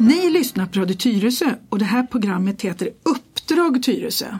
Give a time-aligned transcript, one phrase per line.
[0.00, 4.38] Ni lyssnar på Radio Tyresö och det här programmet heter Uppdrag Tyresö.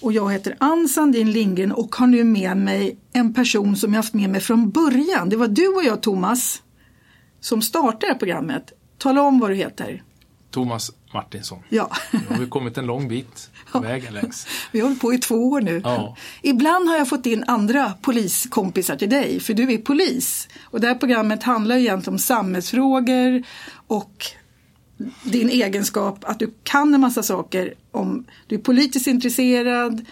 [0.00, 3.98] Och jag heter Ann Sandin Lindgren och har nu med mig en person som jag
[3.98, 5.28] haft med mig från början.
[5.28, 6.62] Det var du och jag Thomas
[7.40, 8.72] som startade det här programmet.
[8.98, 10.02] Tala om vad du heter.
[10.50, 11.58] Thomas Martinsson.
[11.68, 11.90] Ja.
[12.12, 14.46] Nu har vi kommit en lång bit på vägen längs.
[14.72, 15.80] Vi har hållit på i två år nu.
[15.84, 16.16] Ja.
[16.42, 20.48] Ibland har jag fått in andra poliskompisar till dig, för du är polis.
[20.62, 23.42] Och det här programmet handlar egentligen om samhällsfrågor
[23.86, 24.26] och
[25.22, 27.74] din egenskap att du kan en massa saker.
[27.90, 30.06] om Du är politiskt intresserad,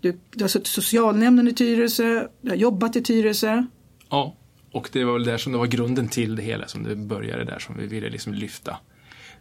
[0.00, 3.64] du, du har suttit i socialnämnden i Tyresö, du har jobbat i Tyresö.
[4.10, 4.36] Ja,
[4.72, 7.44] och det var väl där som det var grunden till det hela, som det började
[7.44, 8.76] där, som vi ville liksom lyfta.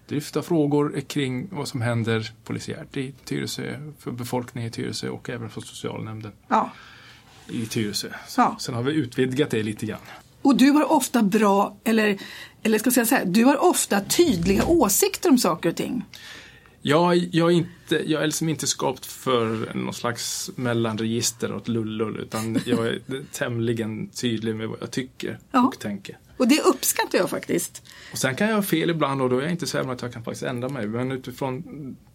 [0.07, 5.49] Lyfta frågor kring vad som händer polisiärt i Tyresö, för befolkningen i Tyresö och även
[5.49, 6.71] för socialnämnden Ja.
[7.49, 8.07] i Tyresö.
[8.37, 8.57] Ja.
[8.59, 9.99] Sen har vi utvidgat det lite grann.
[10.44, 12.18] Och du har ofta bra, eller,
[12.63, 16.05] eller ska jag säga så här, du har ofta tydliga åsikter om saker och ting.
[16.82, 22.20] Jag, jag, är inte, jag är liksom inte skapt för någon slags mellanregister åt lullull
[22.20, 22.99] utan jag är
[23.32, 25.68] tämligen tydlig med vad jag tycker Ja.
[25.68, 26.18] och tänker.
[26.38, 27.84] Och det uppskattar jag faktiskt.
[28.12, 30.02] Och sen kan jag ha fel ibland och då är jag inte säker på att
[30.02, 30.88] jag kan faktiskt ändra mig.
[30.88, 31.64] Men utifrån,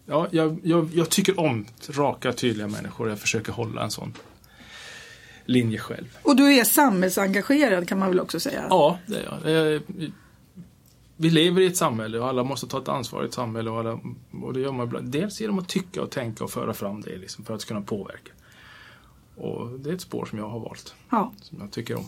[0.05, 4.13] ja, jag, jag, jag tycker om raka, tydliga människor och jag försöker hålla en sån
[5.49, 6.17] linje själv.
[6.23, 8.65] Och du är samhällsengagerad kan man väl också säga.
[8.69, 9.81] Ja, det är jag.
[11.17, 13.79] Vi lever i ett samhälle och alla måste ta ett ansvar i ett samhälle och,
[13.79, 13.99] alla,
[14.43, 15.07] och det gör man ibland.
[15.11, 18.31] Dels genom att tycka och tänka och föra fram det liksom, för att kunna påverka.
[19.35, 21.33] Och det är ett spår som jag har valt, Ja.
[21.41, 22.05] som jag tycker om.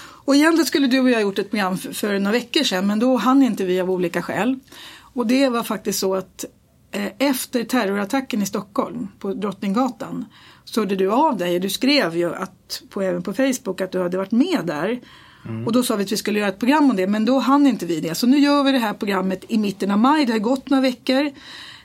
[0.00, 2.86] Och egentligen skulle du och jag ha gjort ett program för, för några veckor sedan
[2.86, 4.58] men då hann inte vi av olika skäl.
[5.14, 6.44] Och det var faktiskt så att
[6.90, 10.24] eh, efter terrorattacken i Stockholm på Drottninggatan
[10.76, 14.02] hörde du av dig och du skrev ju att, på, även på Facebook att du
[14.02, 15.00] hade varit med där.
[15.66, 17.66] Och då sa vi att vi skulle göra ett program om det men då hann
[17.66, 18.14] inte vi det.
[18.14, 20.82] Så nu gör vi det här programmet i mitten av maj, det har gått några
[20.82, 21.30] veckor.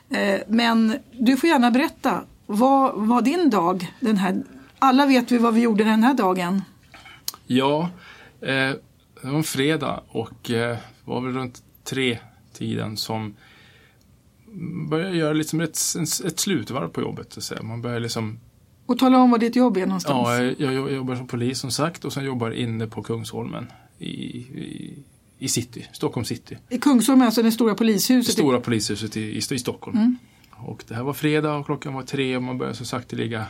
[0.09, 4.43] Eh, men du får gärna berätta, vad var din dag den här?
[4.79, 6.61] Alla vet vi vad vi gjorde den här dagen.
[7.47, 7.89] Ja,
[8.41, 8.71] eh,
[9.21, 12.19] det var en fredag och eh, var väl runt tre
[12.53, 13.35] tiden som
[14.89, 15.77] började göra liksom ett,
[16.25, 17.33] ett slutvarv på jobbet.
[17.33, 17.63] Så att säga.
[17.63, 18.39] Man börjar liksom,
[18.85, 20.27] Och tala om var ditt jobb är någonstans.
[20.57, 23.67] ja, jag, jobbar som polis som sagt och sen jobbar inne på Kungsholmen
[23.99, 24.93] i, i,
[25.39, 26.57] i city, Stockholm city.
[26.69, 28.33] I Kungsholmen, alltså det stora polishuset.
[28.33, 30.17] Stora polishuset i, i, i Stockholm.
[30.51, 33.45] Och det här var fredag och klockan var tre och man började så sakteliga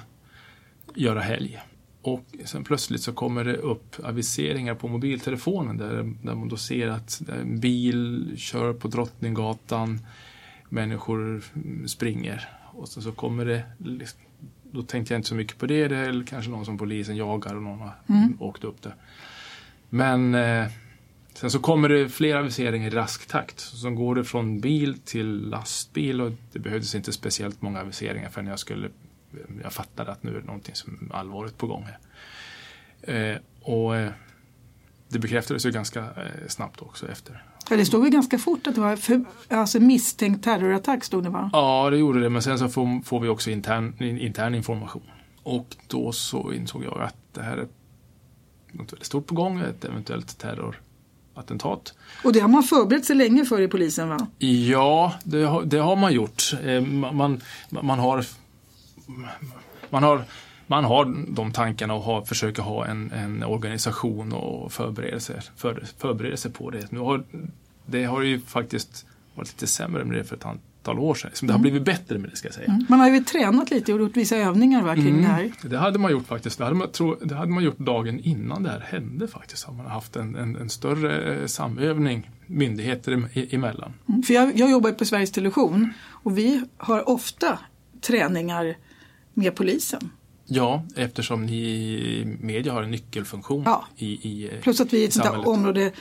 [0.96, 1.60] göra helg.
[2.02, 6.88] Och sen plötsligt så kommer det upp aviseringar på mobiltelefonen där, där man då ser
[6.88, 10.00] att en bil kör på Drottninggatan,
[10.70, 12.50] människor mm, springer.
[12.74, 13.64] Och så, så kommer det,
[14.74, 17.56] då tänkte jag inte så mycket på det, det är kanske någon som polisen jagar
[17.56, 17.94] och någon har
[18.40, 18.96] åkt upp där.
[19.90, 20.68] Men eh,
[21.34, 23.60] sen så kommer det flera aviseringar i rask takt.
[23.60, 28.48] Så går det från bil till lastbil och det behövdes inte speciellt många aviseringar förrän
[28.48, 28.90] jag skulle
[29.64, 32.00] jag fattade att nu är det någonting som är allvarligt på gång här.
[33.02, 34.12] Eh, och eh,
[35.08, 37.44] det bekräftades ju ganska eh, snabbt också efter.
[37.68, 41.30] För det stod ju ganska fort att det var för, alltså misstänkt terrorattack stod det
[41.30, 41.50] va?
[41.54, 45.04] Ja, det gjorde det, men sen så får, får vi också intern, in- intern information.
[45.44, 47.68] Och då så insåg jag att det här är
[48.72, 51.94] något väldigt stort på gång, ett eventuellt terrorattentat.
[52.24, 54.28] Och det har man förberett sig länge för i polisen va?
[54.38, 56.44] Ja, det har, det har man gjort.
[56.64, 58.26] Eh, Man, man, man har
[59.90, 60.24] man har
[60.68, 65.84] man har de tankarna och har, försöker ha en, en organisation och förbereda sig, för,
[65.98, 66.92] förbereda sig på det.
[66.92, 67.24] Nu har,
[67.86, 71.32] det har ju faktiskt varit lite sämre med det för ett antal år sedan.
[71.34, 72.86] Så det har blivit bättre med det ska jag säga.
[72.90, 75.52] Man har ju tränat lite och gjort vissa övningar va, kring det här.
[75.62, 76.58] Det hade man gjort faktiskt.
[76.58, 79.64] Det hade man, tro, det hade man gjort dagen innan det här hände faktiskt.
[79.64, 83.94] Har man haft en, en, en större eh, samövning myndigheter em- emellan.
[84.10, 84.24] Mm.
[84.24, 87.60] För jag, jag jobbar på Sveriges Television och vi har ofta
[88.02, 88.76] träningar
[89.34, 90.10] med polisen.
[90.46, 93.88] Ja, eftersom ni media har en nyckelfunktion Ja.
[93.98, 95.92] i, i eh, Plus att vi är ett sånt område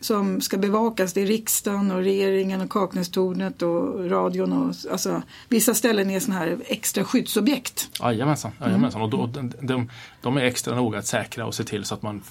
[0.00, 1.12] som ska bevakas.
[1.12, 4.52] Det är riksdagen och regeringen och Kaknästornet och radion.
[4.52, 7.90] Och, alltså, vissa ställen är såna här extra skyddsobjekt.
[8.00, 9.00] Jajamensan, jajamensan.
[9.02, 9.20] Mm.
[9.20, 9.90] och då, de,
[10.22, 12.22] de, är extra noga att säkra och se till så att man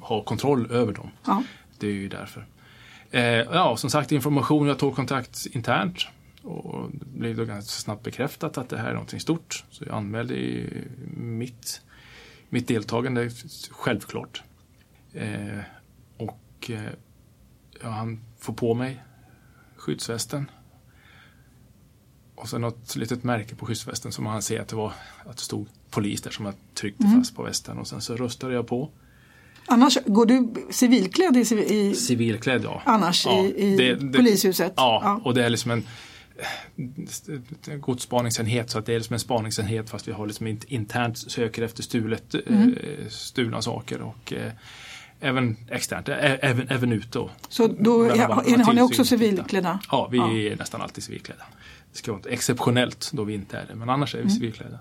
[0.00, 1.10] har kontroll över dem.
[1.26, 1.42] Ja.
[1.78, 2.46] Det är ju därför.
[3.10, 4.66] Eh, ja, som sagt information.
[4.66, 6.06] Jag tog kontakt internt
[6.42, 9.64] och det blev då ganska snabbt bekräftat att det här är någonting stort.
[9.70, 10.34] Så jag anmälde
[11.16, 11.80] mitt,
[12.48, 13.30] mitt deltagande
[13.70, 14.42] självklart.
[15.12, 15.58] Eh,
[16.16, 16.82] och eh,
[17.82, 19.02] jag hann få på mig
[19.76, 20.50] skyddsvästen.
[22.34, 24.92] Och sen något litet märke på skyddsvästen som man ser att det var
[25.26, 28.54] att det stod polis där som jag tryckte fast på västen och sen så röstade
[28.54, 28.90] jag på.
[29.66, 31.40] Annars, går du civilklädd i,
[31.74, 32.82] i Civilklädd, ja.
[32.84, 34.72] annars Ja, i, i det- det- polishuset?
[34.76, 35.84] Ja, och det är liksom en
[37.80, 41.62] godsspaningsenhet så att det är liksom en spaningsenhet fast vi har liksom inte internt söker
[41.62, 42.74] efter stulet, Mm.
[42.76, 44.52] eh, stulna saker och eh,
[45.20, 47.28] även externt, även, även ute.
[47.48, 48.26] Så då ja,
[48.64, 49.80] har ni också civilklädda?
[49.90, 50.32] Ja, vi Ja.
[50.32, 51.44] är nästan alltid civilklädda.
[51.92, 54.28] Det ska vara exceptionellt då vi inte är det, men annars är Mm.
[54.28, 54.78] vi civilklädda.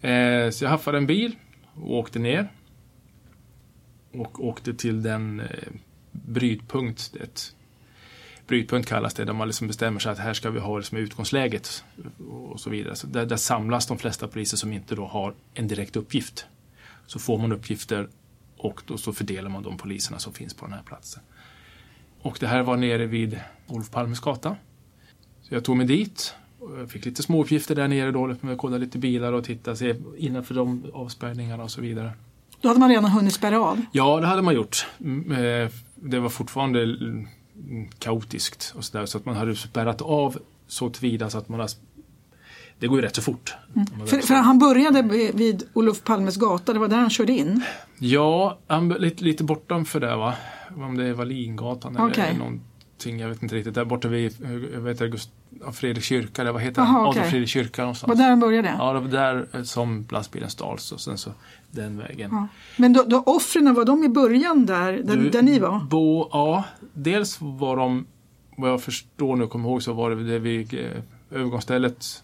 [0.00, 1.36] Eh, så jag haffade en bil
[1.74, 2.52] och åkte ner.
[4.12, 5.46] Och åkte till den eh,
[6.12, 7.55] brytpunkt, ett
[8.46, 10.98] brytpunkt kallas det, där man liksom bestämmer sig att här ska vi ha det som
[10.98, 11.84] är utgångsläget
[12.28, 12.96] och så vidare.
[12.96, 16.46] Så där, där samlas de flesta poliser som inte då har en direkt uppgift.
[17.06, 18.08] Så får man uppgifter
[18.56, 21.22] och då så fördelar man de poliserna som finns på den här platsen.
[22.22, 24.56] Och det här var nere vid Olof Palmes gata.
[25.42, 26.34] Så jag tog mig dit.
[26.58, 28.26] och jag fick lite små uppgifter där nere då.
[28.26, 32.12] med att kolla lite bilar och titta se innanför de avspärrningarna och så vidare.
[32.60, 33.80] Då hade man redan hunnit spärra av?
[33.92, 34.86] Ja, det hade man gjort.
[35.00, 36.96] Mm, eh, Det var fortfarande
[37.98, 41.60] kaotiskt och så där, så att man hade spärrat av så tillvida så att man
[41.60, 41.68] har
[42.78, 43.54] det går ju rätt så fort.
[43.74, 45.02] Man För, för han började
[45.34, 47.62] vid- Olof Palmes gata, det var där han körde in?
[47.98, 50.34] Ja, han- lite, lite bortanför där va.
[50.76, 52.24] Om det är Wallingatan Okej.
[52.24, 53.74] eller någonting, jag vet inte riktigt.
[53.74, 54.36] Där borta vid
[54.72, 57.06] jag vet, August, ja, Fredrik kyrka, eller vad heter Jaha, han?
[57.06, 57.20] okej.
[57.20, 58.08] Adolf Fredrik kyrka någonstans.
[58.08, 58.74] var där han började?
[58.78, 61.30] Ja, det var där eh, som lastbilen stals och sen så
[61.70, 62.30] den vägen.
[62.32, 62.48] Ja.
[62.76, 65.80] Men då, då offren, var de i början där, där, Du, där ni var?
[65.80, 66.64] Bo, ja,
[66.94, 68.06] dels var de,
[68.56, 72.22] vad jag förstår nu och kommer ihåg så var det det vid eh, övergångsstället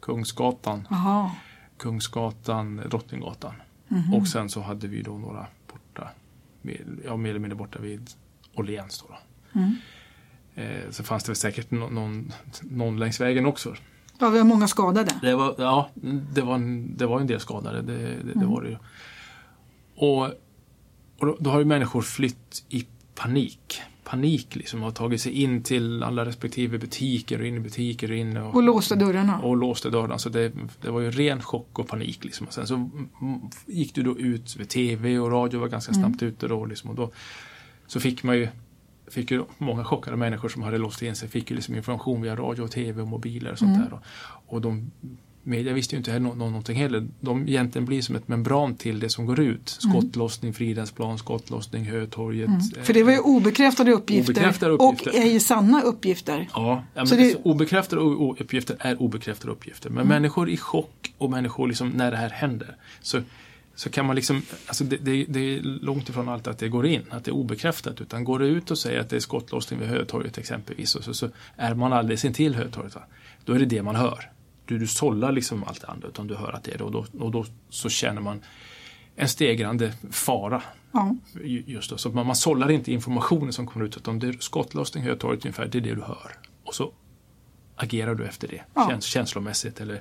[0.00, 1.30] Kungsgatan, Jaha.
[1.76, 3.52] Kungsgatan, Drottninggatan.
[3.88, 4.14] Mhm.
[4.14, 6.08] Och sen så hade vi då några borta,
[7.04, 8.10] ja, mer eller mindre borta vid
[8.54, 9.04] Åhléns.
[9.52, 9.76] Mm.
[10.60, 13.74] Eh, så fanns det väl säkert nå- någon, någon längs vägen också.
[14.18, 15.10] Ja, vi har många skadade.
[15.22, 15.90] Det var, ja,
[16.34, 18.48] det var, en, det var en del skadade, det, det, det Mm.
[18.50, 18.76] var det ju.
[19.96, 20.22] Och,
[21.18, 23.80] och då, då har ju människor flytt i panik.
[24.04, 28.16] Panik liksom, har tagit sig in till alla respektive butiker och in i butiker och
[28.16, 29.38] in och, Och låste dörrarna.
[29.40, 30.18] och låste dörrarna.
[30.18, 30.52] Så det,
[30.82, 32.24] det var ju ren chock och panik.
[32.24, 32.46] Liksom.
[32.46, 32.90] Och sen så mm,
[33.66, 36.02] gick du då ut med tv och radio var ganska Mm.
[36.04, 36.64] snabbt ute då.
[36.64, 36.90] Liksom.
[36.90, 37.10] Och då
[37.86, 38.48] så fick man ju
[39.10, 42.36] fick ju många chockade människor som hade låst in sig fick ju liksom information via
[42.36, 43.88] radio och tv och mobiler och sånt Mm.
[43.88, 43.92] där.
[43.96, 44.02] Och,
[44.54, 44.90] och de,
[45.42, 47.08] media visste ju inte heller nå- nå- någonting heller.
[47.20, 49.68] De egentligen blir som ett membran till det som går ut.
[49.68, 52.48] Skottlossning, Fridhemsplan, skottlossning, Hötorget.
[52.48, 52.60] Mm.
[52.76, 55.08] eh, För det var ju obekräftade uppgifter, Obekräftade uppgifter.
[55.10, 56.48] och ej sanna uppgifter.
[56.54, 59.90] Ja, ja men det- alltså, obekräftade uppgifter är obekräftade uppgifter.
[59.90, 63.20] Men människor i chock och människor liksom när det här händer så,
[63.80, 66.86] så kan man liksom, alltså det, det, det är långt ifrån allt att det går
[66.86, 68.00] in, att det är obekräftat.
[68.00, 71.14] Utan går det ut och säger att det är skottlossning vid Hötorget exempelvis och så,
[71.14, 73.02] så är man alldeles intill Hötorget, va?
[73.44, 74.30] då är det det man hör.
[74.64, 76.92] Du, du sållar liksom allt det andra utan du hör att det är det och
[76.92, 78.40] då, och då så känner man
[79.16, 80.62] en stegrande fara
[80.92, 81.16] Ja.
[81.44, 81.96] Ju- Just då.
[81.96, 85.66] Så man, man sållar inte informationen som kommer ut utan det är skottlossning, Hötorget ungefär,
[85.66, 86.32] det är det du hör.
[86.64, 86.92] Och så
[87.76, 88.88] agerar du efter det, Ja.
[88.88, 90.00] käns känslomässigt eller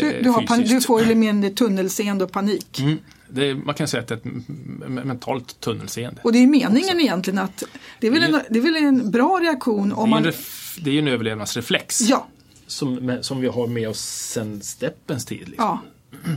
[0.00, 2.78] Du, eh, du, pan- du får ju mindre tunnelseende och panik.
[2.80, 2.98] Mm.
[3.36, 6.20] Är, man kan säga att det är ett mentalt tunnelseende.
[6.24, 7.62] Och det är meningen egentligen att
[8.00, 10.24] det är, väl en, det är väl en bra reaktion om det, man...
[10.24, 12.26] ref, det är ju en överlevnadsreflex Ja,
[12.66, 14.00] som, som vi har med oss
[14.32, 15.48] sedan steppens tid.
[15.48, 15.54] Liksom.
[15.64, 15.80] ja.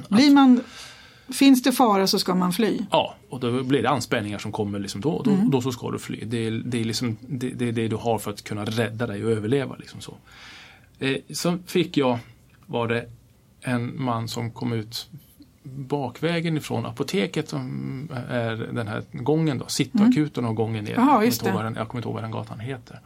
[0.10, 0.62] Blir man,
[1.34, 2.80] finns det fara så ska man fly.
[2.92, 5.22] Ja, och då blir det anspänningar som kommer liksom då.
[5.26, 5.50] Då, Mm.
[5.52, 6.24] då så ska du fly.
[6.26, 9.26] Det är det, är liksom, det, det det du har för att kunna rädda dig
[9.26, 9.76] och överleva.
[9.76, 10.18] Liksom så.
[11.00, 12.20] Eh, så fick jag,
[12.66, 13.10] var det
[13.62, 15.10] en man som kom ut
[15.64, 20.94] bakvägen ifrån apoteket som är den här gången då, Cityakuten och gången ner.
[20.94, 21.08] Mm.
[21.08, 23.00] Jaha, Jag kommer den- Jag kommer inte ihåg vad den gatan heter.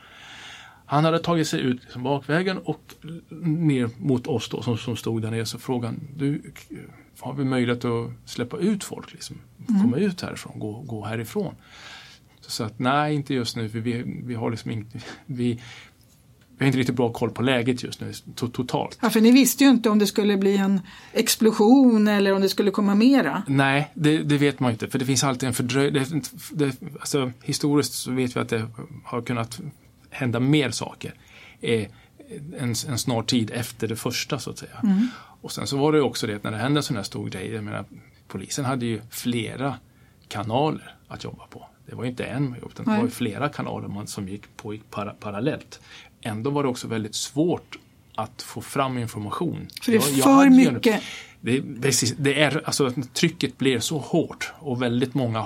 [0.86, 2.82] Han hade tagit sig ut liksom bakvägen och
[3.42, 6.42] ner mot oss då som, som stod där nere så frågade han, du,
[7.20, 9.14] har vi möjlighet att släppa ut folk?
[9.14, 9.36] Liksom?
[9.68, 11.56] Komma ut härifrån, gå, gå härifrån?
[12.42, 15.62] Så jag att nej, inte just nu, för vi, vi har liksom inte, vi,
[16.58, 18.98] vi har inte riktigt bra koll på läget just nu, to, totalt.
[19.02, 20.82] Ja, för ni visste ju inte om det skulle bli en
[21.14, 23.44] explosion eller om det skulle komma mera.
[23.48, 26.24] Nej, det, det vet man inte, för det finns alltid en fördröjning.
[27.00, 28.68] Alltså, historiskt så vet vi att det
[29.04, 29.60] har kunnat
[30.10, 31.14] hända mer saker
[31.62, 31.88] eh,
[32.58, 34.80] en, en snar tid efter det första så att säga.
[34.84, 35.08] Mm.
[35.42, 37.04] Och sen så var det ju också det att när det hände en sån här
[37.04, 37.86] stor grej, jag menar,
[38.28, 39.76] polisen hade ju flera
[40.28, 41.66] kanaler att jobba på.
[41.86, 44.78] Det var ju inte en utan det var ju flera kanaler man, som gick på
[44.90, 45.80] para, parallellt.
[46.24, 47.78] Ändå var det också väldigt svårt
[48.16, 49.68] att få fram information.
[49.82, 51.02] För det är Jag- jag för en- mycket.
[51.42, 55.46] det, precis, det är, alltså, trycket blir så hårt och väldigt många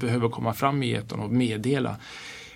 [0.00, 1.96] behöver komma fram i etern och meddela.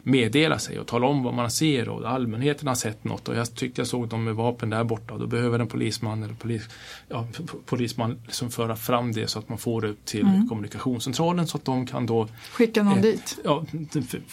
[0.06, 3.54] Meddela sig och tala om vad man ser och allmänheten har sett något och jag
[3.54, 6.68] tyckte jag såg dem med vapen där borta och då behöver en polisman eller polis,
[7.08, 7.28] ja,
[7.64, 10.48] polisman liksom föra fram det så att man får det till mm.
[10.48, 13.38] kommunikationscentralen så att de kan då skicka någon eh, dit.
[13.44, 13.64] Ja,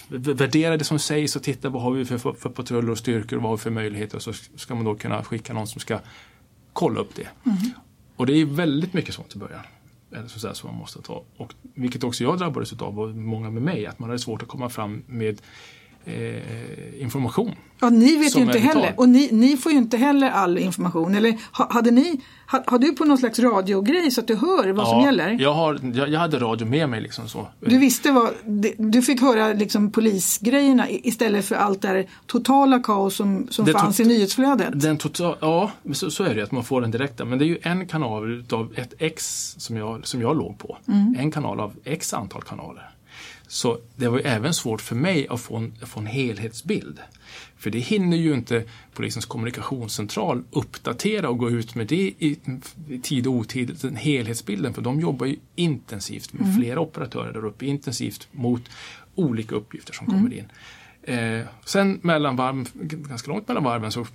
[0.09, 3.37] värdera det som sägs och titta vad har vi för, för, för patruller och styrkor
[3.37, 5.81] och vad har vi för möjligheter och så ska man då kunna skicka någon som
[5.81, 5.99] ska
[6.73, 7.27] kolla upp det.
[7.45, 7.57] Mm.
[8.15, 9.61] Och det är väldigt mycket sånt i början.
[10.13, 11.24] Eller så säga, som man måste ta.
[11.38, 14.48] Och, vilket också jag drabbades av och många med mig, att man hade svårt att
[14.48, 15.41] komma fram med
[16.05, 17.55] eh, information.
[17.79, 21.15] Ja, ni vet ju inte heller och ni, ni, får ju inte heller all information.
[21.15, 24.86] Eller hade ni, ha, har du på någon slags radiogrej så att du hör vad
[24.86, 25.38] ja, som gäller?
[25.39, 27.01] Jag, har, jag, jag, hade radio med mig.
[27.01, 27.48] Liksom så.
[27.60, 28.29] Du visste vad,
[28.77, 34.00] du fick höra liksom polisgrejerna istället för allt det här totala kaos som, som fanns
[34.00, 34.81] i nyhetsflödet?
[34.81, 37.25] Den total, ja, så, så, är det att man får den direkta.
[37.25, 40.77] Men det är ju en kanal av ett X som jag, som jag låg på.
[40.88, 41.15] Mm.
[41.19, 42.89] En kanal av X antal kanaler.
[43.53, 47.00] Så det var ju även svårt för mig att få en, få en helhetsbild.
[47.57, 52.39] För det hinner ju inte polisens kommunikationscentral uppdatera och gå ut med det i
[53.01, 54.74] tid och otid, den helhetsbilden.
[54.74, 56.55] För de jobbar ju intensivt med mm.
[56.55, 58.69] flera operatörer där uppe, intensivt mot
[59.15, 60.19] olika uppgifter som mm.
[60.19, 60.45] kommer in.
[61.03, 64.05] Eh, sen mellan varv, ganska långt mellan varven så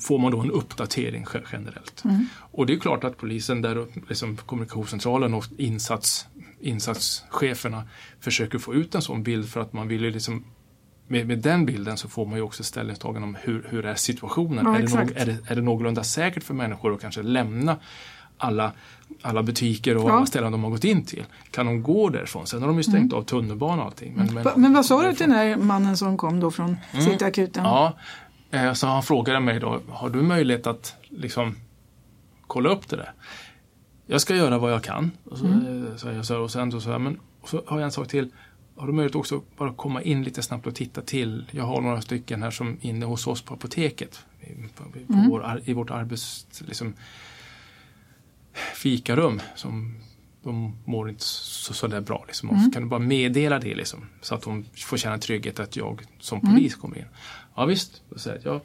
[0.00, 2.04] får man då en uppdatering generellt.
[2.04, 2.26] Mm.
[2.36, 6.26] Och det är klart att polisen, där, liksom kommunikationscentralen och insats
[6.60, 7.88] insatscheferna
[8.20, 10.44] försöker få ut en sån bild för att man vill ju liksom
[11.08, 14.64] med, med den bilden så får man ju också ställningstagande om hur, hur är situationen.
[14.64, 17.76] Ja, är, det nog, är, det, är det någorlunda säkert för människor att kanske lämna
[18.38, 18.72] alla,
[19.22, 20.16] alla butiker och ja.
[20.16, 21.24] alla ställen de har gått in till.
[21.50, 22.46] Kan de gå därifrån?
[22.46, 23.18] Sen har de ju stängt mm.
[23.18, 24.14] av tunnelbanan och allting.
[24.16, 27.04] Men, men, men vad sa du till den här mannen som kom då från mm.
[27.04, 27.64] Cityakuten?
[27.64, 27.96] Ja,
[28.50, 31.56] eh, så han frågade mig då, har du möjlighet att liksom
[32.46, 33.12] kolla upp det där?
[34.06, 35.10] Jag ska göra vad jag kan.
[35.24, 35.98] Och, så, mm.
[35.98, 38.28] så, så, och sen så, så, men, och så har jag en sak till.
[38.76, 41.46] Har du möjlighet också bara komma in lite snabbt och titta till?
[41.50, 44.24] Jag har några stycken här som inne hos oss på apoteket.
[44.76, 45.30] På, på mm.
[45.30, 46.46] vår, I vårt arbets...
[46.66, 46.94] Liksom,
[48.74, 49.94] fikarum som
[50.42, 52.24] de mår inte så, så där bra.
[52.26, 52.50] Liksom.
[52.50, 52.70] Mm.
[52.70, 56.38] kan du bara meddela det liksom, så att de får känna trygghet att jag som
[56.38, 56.54] mm.
[56.54, 57.04] polis kommer in.
[57.54, 58.60] Ja visst, så jag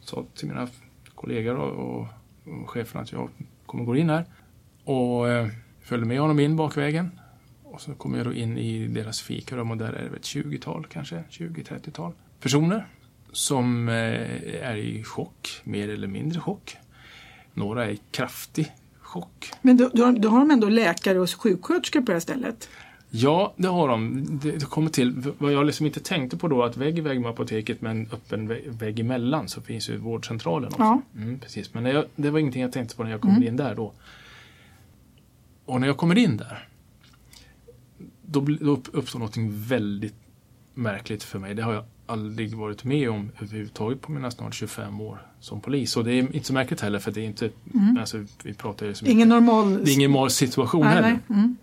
[0.00, 0.68] sa till mina
[1.14, 2.06] kollegor och, och,
[2.44, 3.30] och cheferna att jag
[3.66, 4.24] kommer gå in här.
[4.88, 5.48] Och eh,
[5.82, 7.10] följde med honom in bakvägen.
[7.64, 10.86] Och så kom jag då in i deras fikarum och där är det ett 20-tal
[10.92, 12.86] kanske, 20-30-tal personer
[13.32, 13.94] som eh,
[14.62, 16.76] är i chock, mer eller mindre chock.
[17.54, 19.50] Några är i kraftig chock.
[19.62, 22.68] Men då, då, då har de ändå läkare och sjuksköterskor på det här stället?
[23.10, 24.24] Ja, det har de.
[24.42, 27.30] Det, kommer till, vad jag liksom inte tänkte på då, att vägg i vägg med
[27.30, 30.82] apoteket med en öppen vägg emellan så finns ju vårdcentralen också.
[30.82, 31.02] Ja.
[31.16, 31.74] Mm, precis.
[31.74, 33.48] Men jag, det var ingenting jag tänkte på när jag kom mm.
[33.48, 33.92] in där då.
[35.68, 36.68] Och när jag kommer in där,
[38.22, 40.14] då, då uppstår något väldigt
[40.74, 41.54] märkligt för mig.
[41.54, 45.96] Det har jag aldrig varit med om överhuvudtaget på mina snart 25 år som polis.
[45.96, 47.98] Och det är inte så märkligt heller för det är inte, mm.
[47.98, 51.08] alltså, vi pratar ju så mycket, ingen normal, det är ingen normal situation nej, heller.
[51.26, 51.38] Nej.
[51.38, 51.56] Mm.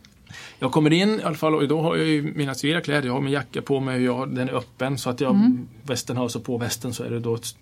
[0.60, 3.14] Jag kommer in i alla fall och då har jag ju mina civila kläder, jag
[3.14, 5.68] har min jacka på mig jag, den är öppen så att jag, mm.
[5.84, 7.56] västen har så på västen så är det då ett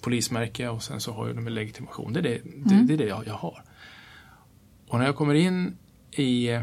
[0.00, 2.12] polismärke och sen så har jag med legitimation.
[2.12, 2.86] Det är det, det, mm.
[2.86, 3.62] det, är det jag, jag har.
[4.90, 5.76] Och när jag kommer in
[6.10, 6.58] i,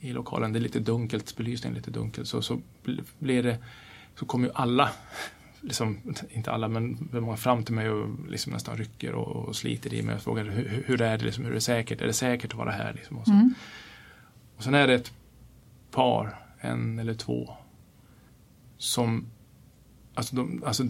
[0.00, 2.60] i lokalen, det är lite dunkelt, belysningen är lite dunkel, så, så
[3.18, 3.58] blir det,
[4.18, 4.90] så kommer ju alla,
[5.60, 9.94] liksom, inte alla men många fram till mig och liksom nästan rycker och, och sliter
[9.94, 12.12] i mig och frågar hur, hur är det, liksom, hur är det säkert, är det
[12.12, 12.92] säkert att vara här?
[12.92, 13.32] Liksom, och, så.
[13.32, 13.54] Mm.
[14.56, 15.12] och sen är det ett
[15.90, 17.54] par, en eller två,
[18.78, 19.26] som
[20.18, 20.84] Alltså de, alltså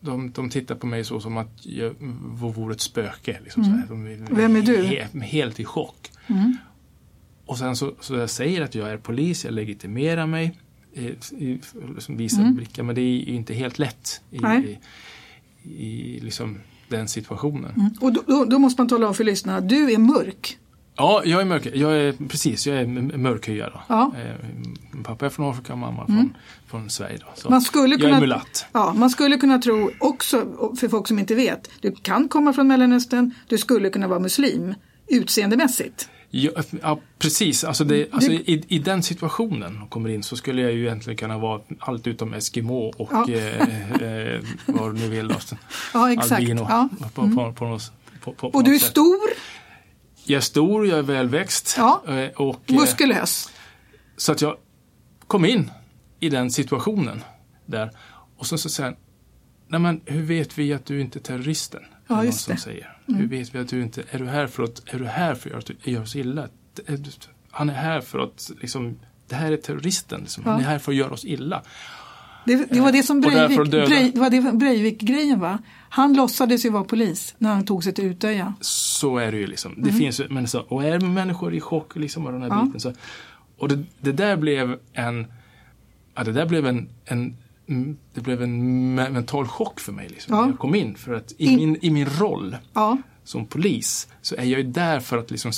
[0.00, 1.94] de, de tittar på mig så som att jag
[2.34, 3.38] vore ett spöke.
[3.44, 3.82] Liksom mm.
[3.88, 4.82] de, Vem är du?
[4.82, 6.10] Helt, helt i chock.
[6.26, 6.56] Mm.
[7.46, 10.58] Och sen så, så jag säger att jag är polis, jag legitimerar mig,
[10.92, 11.60] i,
[11.94, 12.54] liksom visar mm.
[12.54, 14.78] blickar, men det är ju inte helt lätt i, i,
[15.62, 16.58] i liksom
[16.88, 17.72] den situationen.
[17.76, 17.90] Mm.
[18.00, 20.58] Och då, då, måste man tala om för lyssnarna, du är mörk.
[20.96, 21.66] Ja, jag är mörk.
[21.74, 22.86] Jag är, precis, jag är
[23.16, 23.72] mörkhyad.
[23.88, 24.12] Ja.
[24.16, 26.20] Eh, pappa är från Afrika och mamma mm.
[26.20, 26.34] från,
[26.66, 27.18] från Sverige.
[27.18, 27.26] Då.
[27.34, 28.66] Så man skulle jag är mulatt.
[28.72, 30.46] Ja, man skulle kunna tro också,
[30.80, 34.74] för folk som inte vet, du kan komma från Mellanöstern, du skulle kunna vara muslim
[35.06, 36.08] utseendemässigt.
[36.30, 36.50] Ja,
[36.82, 37.64] ja, precis.
[37.64, 41.38] Alltså, det, alltså i, i, den situationen kommer in så skulle jag ju egentligen kunna
[41.38, 43.28] vara allt utom Eskimo och ja.
[43.28, 43.60] eh,
[44.02, 45.28] eh, vad du nu vill.
[45.28, 45.34] Då.
[45.94, 46.32] Ja, exakt.
[46.32, 46.66] Albino.
[46.68, 46.88] Ja.
[47.18, 47.34] Mm.
[47.34, 49.30] på, på, på, och du är stor?
[50.24, 51.74] Jag är stor, jag är välväxt.
[51.78, 52.02] Ja.
[52.08, 53.50] Eh, och, eh, Muskulös.
[54.16, 54.56] Så att jag
[55.26, 55.70] kom in
[56.20, 57.24] i den situationen
[57.66, 57.90] där.
[58.36, 58.98] Och så, så säger han,
[59.68, 61.82] Nej, men hur vet vi att du inte är terroristen?
[62.06, 62.56] Ja, just det.
[62.56, 62.96] Säger.
[63.08, 63.20] Mm.
[63.20, 65.58] Hur vet vi att du inte är du här för att, är du här för
[65.58, 66.48] att göra oss illa?
[67.50, 70.42] Han är här för att liksom, det här är terroristen, liksom.
[70.46, 70.52] ja.
[70.52, 71.62] han är här för att göra oss illa.
[72.46, 75.58] Det, det var det som därför Breivik, det var Breivik-grejen?
[75.94, 78.54] Han låtsades ju vara polis när han tog sig till Utöja.
[78.60, 79.74] Så är det ju liksom.
[79.82, 82.58] Det finns ju, men så, och är människor i chock liksom och den här Mm.
[82.58, 82.64] Ja.
[82.64, 82.92] biten så.
[83.58, 85.26] Och det, det där blev en,
[86.14, 87.36] ja det där blev en, en
[87.68, 88.54] mm, det blev en
[88.98, 90.40] me- mental chock för mig liksom, Ja.
[90.40, 90.94] när jag kom in.
[90.94, 94.62] För att i, In- min, i min roll Ja, som polis så är jag ju
[94.62, 95.52] där för att liksom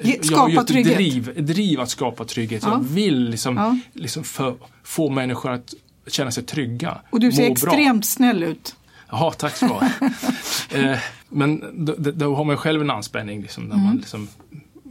[0.00, 0.94] Ge- jag har ju skapa ett trygghet.
[0.96, 2.62] driv, driv att skapa trygghet.
[2.66, 2.70] Ja.
[2.72, 5.74] Jag vill liksom, liksom för, få människor att
[6.06, 6.98] känna sig trygga.
[7.10, 7.72] och du ser må bra.
[7.72, 8.76] extremt snäll ut.
[9.10, 9.82] Jaha, tack ha.
[10.78, 13.86] eh, men då, då- har man själv en anspänning liksom, när Mm.
[13.86, 14.28] man liksom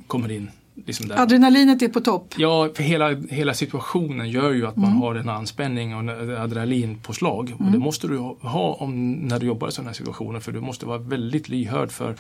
[0.08, 0.52] kommer in.
[0.86, 1.22] Liksom där.
[1.22, 2.34] Adrenalinet är på topp.
[2.38, 5.02] Ja, för hela, hela situationen gör ju att man Mm.
[5.02, 7.54] har en anspänning och en adrenalinpåslag.
[7.60, 10.52] Och det måste du ha- ha om, när du jobbar i sådana här situationer för
[10.52, 12.16] du måste vara väldigt lyhörd för,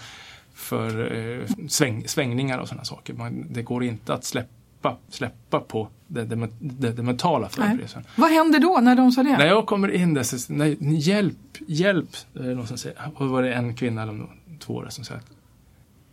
[0.53, 3.13] för eh, sväng, svängningar och sådana saker.
[3.13, 8.03] Man, det går inte att släppa, släppa på det, det, det, det mentala förberedelsen.
[8.15, 9.37] Vad händer då när de sa det?
[9.37, 12.97] När jag kommer in där så nej, hjälp, hjälp, är det någon som säger.
[13.15, 14.27] Och var det en kvinna eller
[14.59, 15.27] två som säger att,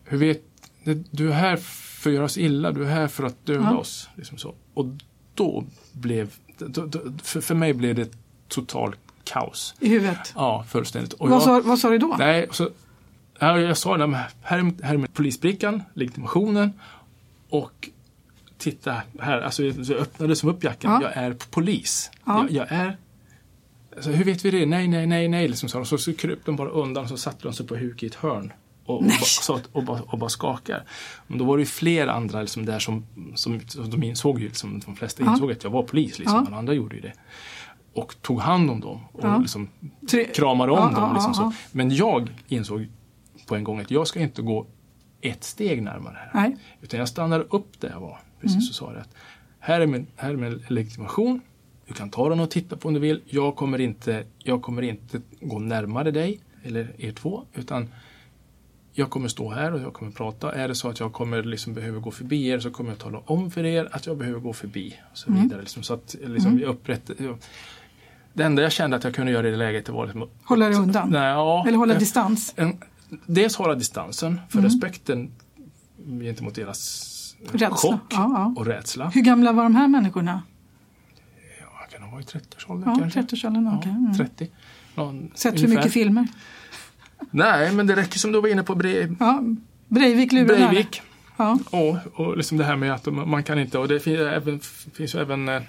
[0.04, 0.42] hur vet
[1.10, 3.76] du är här för att göra oss illa, du är här för att döda Ja.
[3.76, 4.08] oss.
[4.14, 4.54] Liksom så.
[4.74, 4.86] Och
[5.34, 8.10] då blev, då, då, för, för mig blev det
[8.48, 9.74] total kaos.
[9.80, 10.32] I huvudet.
[10.36, 11.12] Ja, fullständigt.
[11.12, 12.16] Och Vad, jag- sa, vad sa du då?
[12.18, 12.68] Nej, så,
[13.38, 13.96] ja, jag sa
[14.42, 16.72] här, är- här är polisbrickan, legitimationen
[17.48, 17.88] och
[18.60, 21.08] titta här, alltså så öppnade som upp jackan, Ja.
[21.14, 22.10] jag är polis.
[22.26, 22.46] Ja.
[22.50, 22.96] Jag, jag är
[23.96, 24.66] alltså, hur vet vi det?
[24.66, 25.86] Nej, nej, nej, nej, liksom, sa de.
[25.86, 28.14] Så, så kryp de bara undan och så satte de sig på huk i ett
[28.14, 28.52] hörn.
[28.84, 30.84] Och, och, bara, så, och, bara, och bara skakar.
[31.26, 34.46] Men då var det ju fler andra liksom, där som, som, som de insåg ju,
[34.46, 35.32] liksom, de flesta Ja.
[35.32, 36.18] insåg att jag var polis.
[36.18, 36.46] Liksom, Ja.
[36.46, 37.12] Alla andra gjorde ju det.
[37.94, 39.38] Och tog hand om dem och Ja.
[39.38, 39.68] liksom,
[40.34, 41.14] kramade om dem.
[41.14, 41.52] Liksom så.
[41.72, 42.88] Men jag insåg
[43.46, 44.66] på en gång att jag ska inte gå
[45.20, 46.30] ett steg närmare här.
[46.34, 46.56] Nej.
[46.80, 48.18] Utan jag stannar upp där jag var.
[48.40, 49.14] Precis och sa det att
[49.58, 51.40] här är, min, här är min legitimation.
[51.86, 53.22] Du kan ta den och titta på om du vill.
[53.26, 57.42] Jag kommer inte, jag kommer inte gå närmare dig eller er två.
[57.54, 57.88] Utan
[58.92, 60.52] jag kommer stå här och jag kommer prata.
[60.52, 63.18] Är det så att jag kommer liksom behöver gå förbi er så kommer jag tala
[63.26, 64.94] om för er att jag behöver gå förbi.
[65.12, 65.42] Och så Mm.
[65.42, 65.60] vidare.
[65.60, 67.38] Liksom, så att liksom, jag upprätt, jag,
[68.32, 70.76] det enda jag kände att jag kunde göra i det läget var liksom, Hålla dig
[70.78, 71.10] undan?
[71.10, 72.54] Nej, ja, Eller hålla eh, distans?
[72.56, 72.76] en,
[73.26, 74.70] dels hålla distansen för Mm.
[74.70, 75.30] respekten
[76.20, 77.16] gentemot deras
[77.52, 77.70] Rädsla.
[77.70, 78.54] chock Ja, ja.
[78.56, 79.08] och rädsla.
[79.08, 80.42] Hur gamla var de här människorna?
[81.60, 83.20] Ja, jag kan ha varit i 30-årsåldern Ja, kanske.
[83.20, 83.92] 30-årsåldern, Ja, okej.
[83.92, 84.14] Mm.
[84.14, 84.48] 30.
[84.94, 85.76] Någon, Sett för ungefär.
[85.76, 86.26] mycket filmer?
[87.30, 89.42] Nej, men det räcker som du var inne på Bre Ja.
[89.88, 91.02] Breivik lurar Breivik.
[91.36, 91.58] Ja.
[91.70, 94.60] Och, och liksom det här med att man kan inte, och det finns, även,
[94.94, 95.62] finns även eh,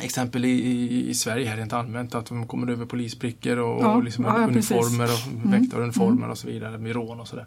[0.00, 4.04] exempel i, i, Sverige här rent allmänt att de kommer över polisbrickor och, Ja, och
[4.04, 7.46] liksom ja, uniformer och väktaruniformer och så vidare med rån och sådär.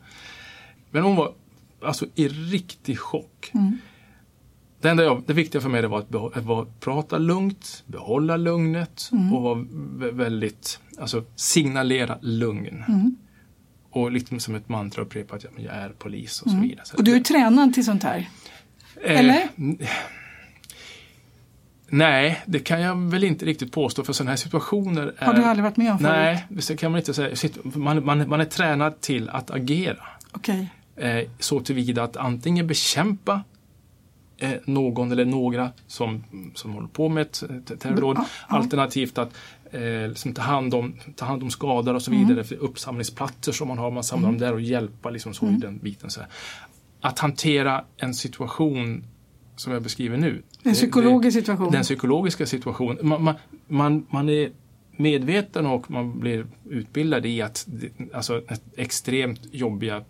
[0.92, 1.34] Men hon var
[1.86, 3.52] alltså i riktig chock.
[3.54, 3.78] Mm.
[4.82, 7.84] Det, enda jag, det viktiga för mig det var att, behå- att vara, prata lugnt,
[7.88, 9.34] behålla lugnet Mm.
[9.34, 12.84] och vara vä- väldigt, alltså signalera lugn.
[12.88, 13.16] Mm.
[13.90, 16.86] Och liksom som ett mantra upprepa att jag, jag är polis och så vidare.
[16.86, 17.00] Så Mm.
[17.00, 18.30] Och du är det- tränad till sånt här?
[19.04, 19.50] Eh, Eller?
[21.90, 25.26] Nej, det kan jag väl inte riktigt påstå för sådana här situationer är...
[25.26, 26.12] Har du aldrig varit med om förut?
[26.12, 27.36] Nej, det kan man inte säga.
[27.64, 30.04] Man, man, man är tränad till att agera.
[30.32, 30.70] Okej.
[30.98, 33.44] Eh, så tillvida att antingen bekämpa
[34.38, 36.24] eh, någon eller några som,
[36.56, 37.44] som håller på med ett
[37.80, 38.18] terrordåd.
[38.48, 39.34] Alternativt att
[39.72, 42.28] eh, liksom ta, hand om, ta hand om skador och så Mm.
[42.28, 42.44] vidare.
[42.44, 45.58] För uppsamlingsplatser som man har, man samlar dem där och hjälpa liksom så Mm.
[45.58, 46.10] i den biten.
[46.10, 46.30] Så här.
[47.02, 49.04] Att hantera en situation
[49.56, 50.44] som jag beskriver nu.
[50.64, 51.72] En psykologisk situation?
[51.72, 52.98] Den psykologiska situationen.
[53.08, 53.36] Man, man,
[53.68, 54.52] man, man är
[54.98, 57.68] medveten och man blir utbildad i att
[58.14, 60.06] alltså, ett extremt jobbiga mm,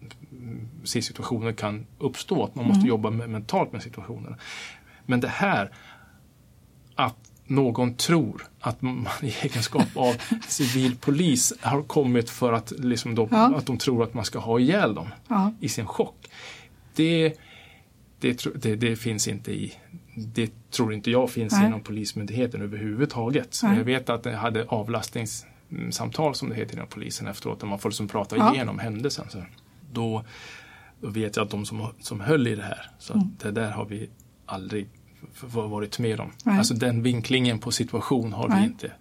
[0.84, 2.44] situationer kan uppstå.
[2.44, 2.90] Att man måste Mm.
[2.90, 4.38] jobba med, mentalt med situationerna.
[5.06, 5.72] Men det här
[6.96, 7.16] att
[7.48, 10.16] någon tror att man i egenskap av
[10.48, 13.56] civil polis har kommit för att, liksom de, Ja.
[13.58, 15.54] att de tror att man ska ha ihjäl dem Ja.
[15.60, 16.30] i sin chock.
[16.96, 17.34] Det,
[18.20, 19.74] det, det, det finns inte i
[20.16, 21.68] det tror inte jag finns Nej.
[21.68, 23.60] inom Polismyndigheten överhuvudtaget.
[23.64, 23.78] Nej.
[23.78, 27.90] Jag vet att jag hade avlastningssamtal som det heter inom polisen efteråt där man får
[27.90, 28.54] liksom prata Ja.
[28.54, 29.26] igenom händelsen.
[29.30, 29.44] Så
[29.96, 30.24] då,
[31.02, 33.72] då vet jag att de som, som höll i det här, så att det där
[33.72, 34.10] har vi
[34.46, 34.90] aldrig
[35.52, 36.32] varit med om.
[36.44, 36.58] Nej.
[36.58, 38.60] Alltså den vinklingen på situation har Nej.
[38.60, 38.92] vi inte.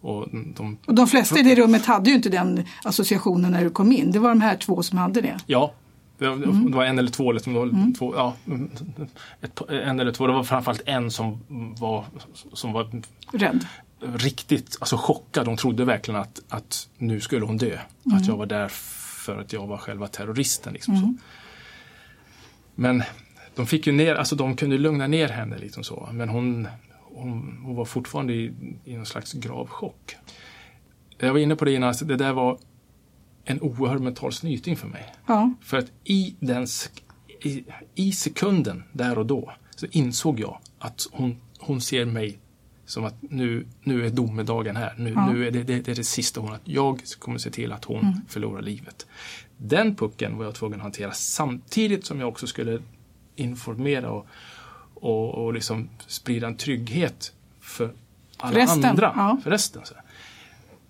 [0.00, 3.70] Och de, Och de flesta i det rummet hade ju inte den associationen när du
[3.70, 4.10] kom in.
[4.12, 5.38] Det var de här två som hade det.
[5.46, 5.72] Ja,
[6.18, 6.70] det var, Mm.
[6.70, 7.32] det var en eller två.
[7.32, 8.34] Liksom, var två ja,
[9.40, 10.26] ett, en eller två.
[10.26, 11.40] Det var framförallt en som
[11.78, 12.04] var,
[12.52, 13.66] som var Rädd.
[14.00, 15.46] riktigt alltså, chockad.
[15.46, 17.78] Hon trodde verkligen att, att nu skulle hon dö.
[18.06, 18.18] Mm.
[18.18, 18.68] Att jag var där
[19.24, 20.72] för att jag var själva terroristen.
[20.72, 21.14] Liksom, så.
[22.74, 23.02] Men
[23.54, 26.08] de fick ju ner, alltså de kunde lugna ner henne liksom så.
[26.12, 26.68] Men hon,
[27.00, 28.52] hon, hon var fortfarande i,
[28.84, 30.16] i någon slags gravchock.
[31.18, 32.58] Jag var inne på det innan, alltså det där var
[33.44, 35.14] en oerhörd mental snyting för mig.
[35.26, 35.52] Ja.
[35.60, 36.66] För att i, den,
[37.42, 42.38] i, i sekunden, där och då, så insåg jag att hon, hon ser mig
[42.86, 44.94] som att nu, nu är domedagen här.
[44.98, 45.32] Nu, Ja.
[45.32, 46.52] nu är det, det, det är det sista hon...
[46.52, 49.06] Att jag kommer se till att hon förlorar livet.
[49.56, 52.82] Den pucken var jag tvungen att hantera samtidigt som jag också skulle
[53.36, 54.26] informera och,
[54.94, 57.92] och, och liksom sprida en trygghet för
[58.36, 59.12] alla resten, andra.
[59.16, 59.38] ja.
[59.42, 59.82] För resten.
[59.84, 59.94] Så.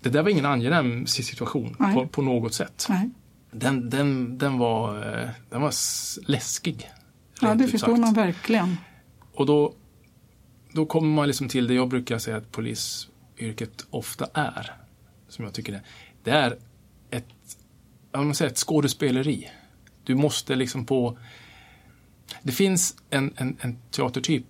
[0.01, 2.87] Det där var ingen angenäm situation på, på något sätt.
[2.89, 3.11] Nej.
[3.51, 5.73] Den, den, den, var, eh, den var
[6.31, 6.91] läskig.
[7.41, 8.01] Ja, det förstår sagt.
[8.01, 8.77] man verkligen.
[9.35, 9.75] Och då,
[10.75, 14.73] då kommer man liksom till det jag brukar säga att polisyrket ofta är.
[15.29, 15.83] Som jag tycker det.
[16.25, 16.57] Det är
[17.11, 17.27] ett,
[18.13, 19.51] man säger ett skådespeleri.
[20.05, 21.19] Du måste liksom på...
[22.43, 24.45] Det finns en, en, en teatertyp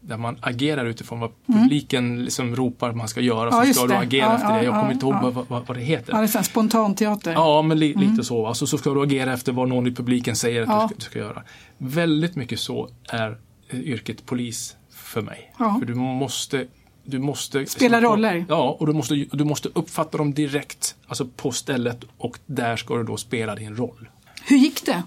[0.00, 3.48] där man agerar utifrån vad publiken liksom ropar man ska göra.
[3.48, 3.68] Mm.
[3.68, 4.64] Ja, så ska du agera Ja, efter ja, det.
[4.64, 6.12] Jag kommer inte ihåg vad, vad, vad det heter.
[6.12, 7.32] Ja, det är spontanteater.
[7.32, 8.46] Ja, men li, lite så.
[8.46, 11.04] Alltså, så ska du agera efter vad någon i publiken säger att du, ska, du
[11.04, 11.42] ska göra.
[11.78, 13.38] Väldigt mycket så är
[13.68, 14.76] eh, yrket polis
[15.10, 15.52] för mig.
[15.58, 15.76] Ja.
[15.78, 16.66] För du måste
[17.04, 18.44] du måste Spela roller.
[18.48, 22.96] Ja, och du måste, du måste uppfatta dem direkt, alltså på stället och där ska
[22.96, 24.08] du då spela din roll.
[24.44, 25.02] Hur gick det?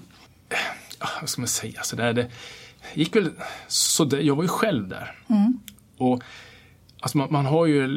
[1.00, 1.84] Ah, Vad ska man säga?
[1.84, 2.28] Så där, det
[2.94, 3.32] gick väl
[3.68, 5.16] så där, Jag var ju själv där.
[5.30, 5.60] Mm.
[5.98, 6.24] Och
[7.00, 7.88] alltså man, man har ju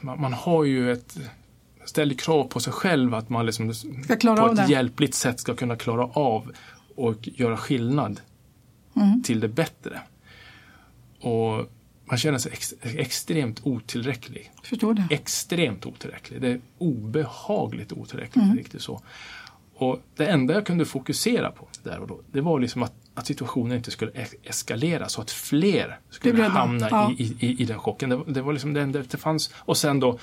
[0.00, 1.16] man, man har ju ett
[1.84, 3.72] ställer krav på sig själv att man liksom
[4.36, 6.52] på ett hjälpligt sätt ska kunna klara av
[6.96, 8.20] och göra skillnad
[8.96, 9.22] Mm.
[9.22, 10.00] till det bättre.
[11.20, 11.72] Och
[12.04, 14.50] man känner sig ex, extremt otillräcklig.
[14.62, 15.06] Förstår det.
[15.10, 16.40] Extremt otillräcklig.
[16.40, 18.44] Det är obehagligt otillräckligt.
[18.44, 18.56] Mm.
[18.56, 19.00] Riktigt så.
[19.74, 23.26] Och det enda jag kunde fokusera på där och då, det var liksom att, att
[23.26, 27.12] situationen inte skulle eskalera så att fler skulle hamna Ja.
[27.18, 28.10] i, i, i den chocken.
[28.10, 29.54] Det, var- det var liksom det enda det fanns.
[29.56, 30.18] Och sen då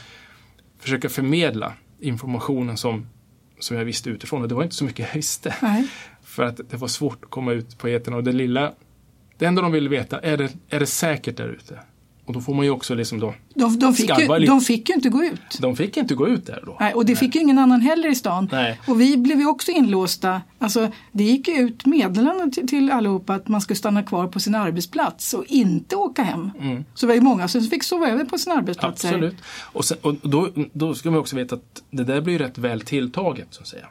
[0.79, 3.08] försöka förmedla informationen som,
[3.60, 4.41] som jag visste utifrån.
[4.41, 5.56] Och det var inte så mycket jag visste.
[5.62, 5.88] Nej.
[6.23, 8.73] För att det var svårt att komma ut på etern och det lilla,
[9.43, 11.79] det enda de ville veta, är det, är det säkert där ute?
[12.25, 14.95] Och då får man ju också liksom då, De, de, fick ju, de fick ju
[14.95, 15.60] inte gå ut.
[15.60, 16.77] de fick inte gå ut där då.
[16.79, 18.49] Nej, och det fick ju ingen annan heller i stan.
[18.51, 18.79] Nej.
[18.88, 20.41] Och vi blev ju också inlåsta.
[20.60, 24.39] Alltså, det gick ju ut meddelanden till, till allihopa att man skulle stanna kvar på
[24.39, 26.51] sin arbetsplats och inte åka hem.
[26.93, 29.13] Så det var ju många som fick sova över på sina arbetsplatser.
[29.13, 29.19] Mm.
[29.19, 29.43] Absolut.
[29.62, 32.82] Och, sen, och då, då ska man också veta att det där blir rätt väl
[32.82, 33.86] tilltaget så att säga.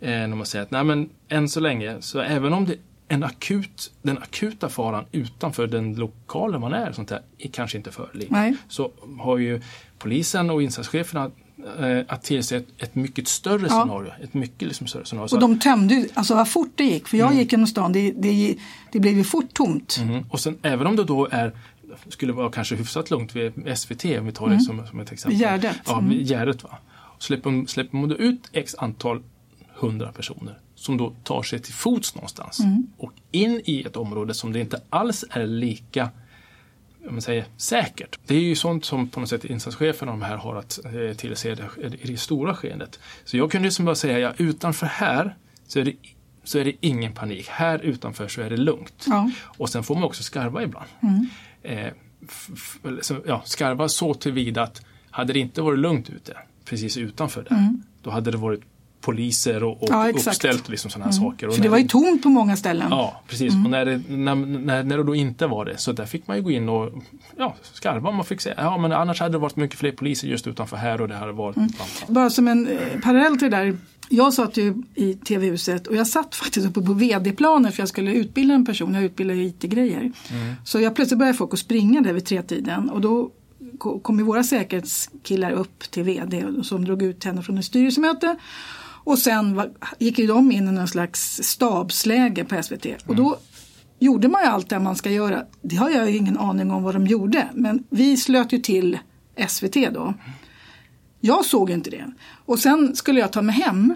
[0.00, 2.76] Eh, när man säger att nej men än så länge, så även om det
[3.12, 7.90] en akut, den akuta faran utanför den lokalen man är sånt där, är kanske inte
[7.92, 8.56] föreligger.
[8.68, 9.60] Så har ju
[9.98, 11.30] polisen och insatscheferna
[11.78, 13.68] eh, att tillse ett, ett mycket större Ja.
[13.68, 14.10] scenario.
[14.22, 15.34] Ett mycket liksom större scenario.
[15.34, 17.08] Och de tömde alltså vad fort det gick.
[17.08, 17.26] För Mm.
[17.28, 18.56] jag gick genom stan, det, det,
[18.92, 19.98] det blev ju fort tomt.
[20.02, 20.24] Mhm.
[20.30, 21.52] Och sen även om det då är
[22.08, 25.40] skulle vara kanske hyfsat lugnt vid SVT om vi tar det som, som ett exempel.
[25.40, 25.76] Gärdet.
[25.86, 26.18] Ja, Mm.
[26.24, 26.62] Gärdet.
[26.62, 26.78] Va?
[27.18, 29.22] Släpper, släpper man då ut x antal
[29.74, 32.58] hundra personer som då tar sig till fots någonstans
[32.98, 36.08] och in i ett område som det inte alls är lika
[37.08, 38.18] om man säger, säkert.
[38.26, 41.52] Det är ju sånt som på något sätt insatscheferna de här har att eh, tillse
[41.52, 41.68] i det,
[42.04, 42.98] det stora skeendet.
[43.24, 45.94] Så jag kunde ju som bara säga, ja, utanför här så är, det,
[46.44, 47.48] så är det ingen panik.
[47.48, 49.04] Här utanför så är det lugnt.
[49.08, 49.30] Ja.
[49.44, 50.86] Och sen får man också skarva ibland.
[51.62, 51.86] Eh,
[52.28, 56.96] f- f- så, ja, skarva så tillvida att hade det inte varit lugnt ute, precis
[56.96, 58.60] utanför där, då hade det varit
[59.02, 61.46] poliser och, och Ja, uppställt liksom sådana här saker.
[61.48, 62.86] Och För det var ju tomt på många ställen.
[62.90, 63.54] Ja, precis.
[63.64, 66.36] Och när det, när, när, när det då inte var det, så där fick man
[66.36, 66.92] ju gå in och
[67.36, 68.10] ja, skarva.
[68.10, 71.00] Man fick säga, ja men annars hade det varit mycket fler poliser just utanför här
[71.00, 71.56] och det hade varit
[72.08, 73.76] Bara som en eh, parallell till det där.
[74.08, 78.12] Jag satt ju i TV-huset och jag satt faktiskt uppe på VD-planen för jag skulle
[78.14, 78.94] utbilda en person.
[78.94, 80.12] Jag utbildar ju IT-grejer.
[80.64, 83.30] Så jag plötsligt började folk att springa där vid tretiden och då
[83.78, 87.64] ko- kom ju våra säkerhetskillar upp till VD och- som drog ut henne från ett
[87.64, 88.36] styrelsemöte.
[89.04, 92.86] Och sen var, gick ju de in i någon slags stabsläge på SVT.
[93.06, 93.38] Och då
[93.98, 95.44] gjorde man ju allt det man ska göra.
[95.62, 97.48] Det har jag ju ingen aning om vad de gjorde.
[97.54, 98.98] Men vi slöt ju till
[99.48, 100.14] SVT då.
[101.20, 102.12] Jag såg inte det.
[102.46, 103.94] Och sen skulle jag ta mig hem.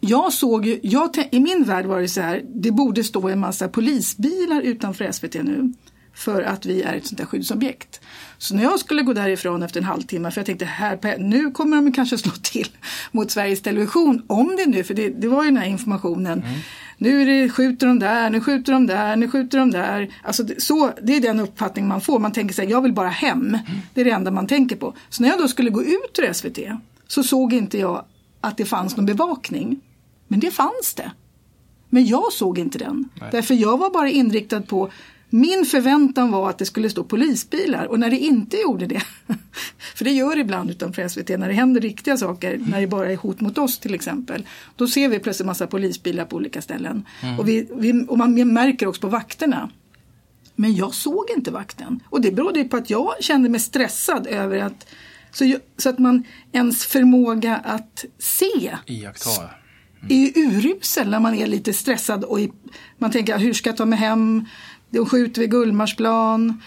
[0.00, 3.38] Jag såg ju, jag, I min värld var det så här, det borde stå en
[3.38, 5.72] massa polisbilar utanför SVT nu.
[6.18, 8.00] För att vi är ett sånt där skyddsobjekt.
[8.38, 11.76] Så när jag skulle gå därifrån efter en halvtimme, för jag tänkte här, nu kommer
[11.76, 12.68] de kanske slå till
[13.12, 14.22] mot Sveriges Television.
[14.26, 16.42] Om det nu, för det, det var ju den här informationen.
[16.98, 20.14] Nu är det, skjuter de där, nu skjuter de där, nu skjuter de där.
[20.22, 22.18] Alltså det, så, det är den uppfattning man får.
[22.18, 23.58] Man tänker sig, jag vill bara hem.
[23.94, 24.94] Det är det enda man tänker på.
[25.08, 26.58] Så när jag då skulle gå ut ur SVT
[27.06, 28.04] så såg inte jag
[28.40, 29.80] att det fanns någon bevakning.
[30.28, 31.10] Men det fanns det.
[31.88, 33.08] Men jag såg inte den.
[33.14, 33.28] Nej.
[33.32, 34.90] Därför jag var bara inriktad på
[35.30, 39.02] Min förväntan var att det skulle stå polisbilar och när det inte gjorde det,
[39.94, 43.12] för det gör det ibland utanför SVT när det händer riktiga saker, när det bara
[43.12, 47.04] är hot mot oss till exempel, då ser vi plötsligt massa polisbilar på olika ställen.
[47.22, 47.38] Mm.
[47.38, 49.70] Och, vi, vi, och man märker också på vakterna.
[50.54, 54.58] Men jag såg inte vakten och det berodde på att jag kände mig stressad över
[54.58, 54.86] att
[55.30, 59.50] så, så att man ens förmåga att se Iaktta.
[60.02, 60.24] Mm.
[60.24, 62.52] är urusel när man är lite stressad och i,
[62.98, 64.44] man tänker hur ska jag ta mig hem?
[64.90, 66.62] De skjuter vid Gullmarsplan.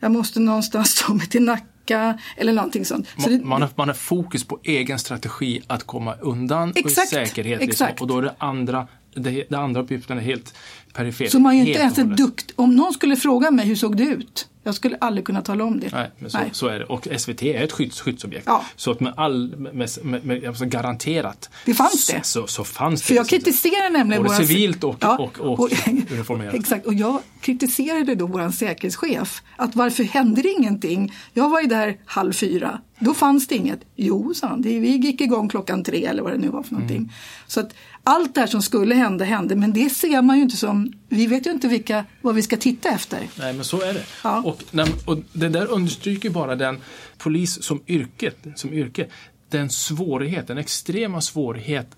[0.00, 3.08] Jag måste någonstans ta mig till Nacka eller någonting sånt.
[3.18, 7.08] Så det, man, har, man har fokus på egen strategi att komma undan exakt, och
[7.08, 7.60] säkerhet.
[7.60, 7.88] Liksom.
[8.00, 10.54] Och då är det andra, det, det andra uppgiften är helt
[10.92, 11.30] perifert.
[11.30, 12.52] Så man är inte ens en dukt.
[12.56, 14.48] Om någon skulle fråga mig hur såg det ut?
[14.64, 15.92] Jag skulle aldrig kunna tala om det.
[15.92, 16.50] Nej, men så, Nej.
[16.52, 16.84] så är det.
[16.84, 18.44] Och SVT är ett skydds, skyddsobjekt.
[18.46, 18.64] Ja.
[18.76, 21.50] Så att med all, med, med, med, alltså garanterat.
[21.64, 22.24] Det fanns det.
[22.24, 23.06] Så, så fanns det.
[23.06, 24.46] För jag kritiserar nämligen Både våra...
[24.46, 25.70] civilt och, ja, och, och, och
[26.10, 26.54] uniformerat.
[26.54, 29.42] Exakt, och jag kritiserade då vår säkerhetschef.
[29.56, 31.14] Att varför hände det ingenting?
[31.32, 32.80] Jag var ju där halv fyra.
[33.04, 33.80] Då fanns det inget.
[33.96, 34.62] Jo, sa han.
[34.62, 36.96] Vi gick igång klockan tre eller vad det nu var för någonting.
[36.96, 37.10] Mm.
[37.46, 40.56] Så att allt det här som skulle hända hände men det ser man ju inte
[40.56, 43.28] som, vi vet ju inte vilka, vad vi ska titta efter.
[43.38, 44.04] Nej men så är det.
[44.24, 44.42] Ja.
[44.42, 44.62] Och,
[45.04, 46.78] och det där understryker bara den
[47.18, 49.06] polis som yrke, som yrke,
[49.48, 51.96] den svårighet, den extrema svårighet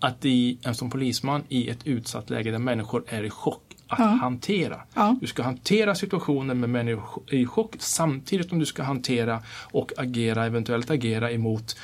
[0.00, 4.04] att i, som polisman i ett utsatt läge där människor är i chock att ja.
[4.04, 4.80] hantera.
[4.94, 5.16] Ja.
[5.20, 9.42] Du ska hantera situationen med människor i chock samtidigt som du ska hantera
[9.72, 11.76] och agera, eventuellt agera emot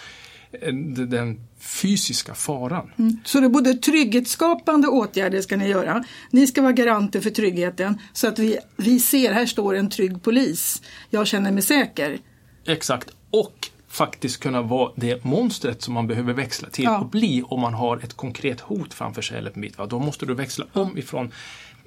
[0.53, 2.91] eh, den fysiska faran.
[2.99, 3.17] Mm.
[3.25, 6.05] Så det är både trygghetsskapande åtgärder ska ni göra.
[6.31, 10.23] Ni ska vara garanter för tryggheten så att vi, vi ser, här står en trygg
[10.23, 10.83] polis.
[11.11, 12.19] Jag känner mig säker.
[12.67, 13.11] Exakt.
[13.31, 16.99] Och faktiskt kunna vara det monstret som man behöver växla till ja.
[16.99, 19.39] och bli om man har ett konkret hot framför sig.
[19.39, 19.87] Eller mitt, va?
[19.87, 21.33] Då måste du växla om ifrån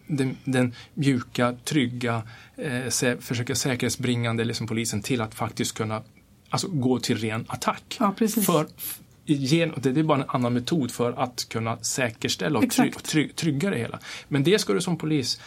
[0.08, 2.22] den, den mjuka, trygga,
[2.56, 6.04] eh, sä, försöka säkerhetsbringande liksom polisen till att faktiskt kunna
[6.50, 7.98] alltså, gå till ren attack.
[8.00, 8.14] Ja,
[8.46, 8.68] för,
[9.26, 14.00] det är bara en annan metod för att kunna säkerställa och trygg, trygga det hela.
[14.28, 15.42] Men det ska du som polis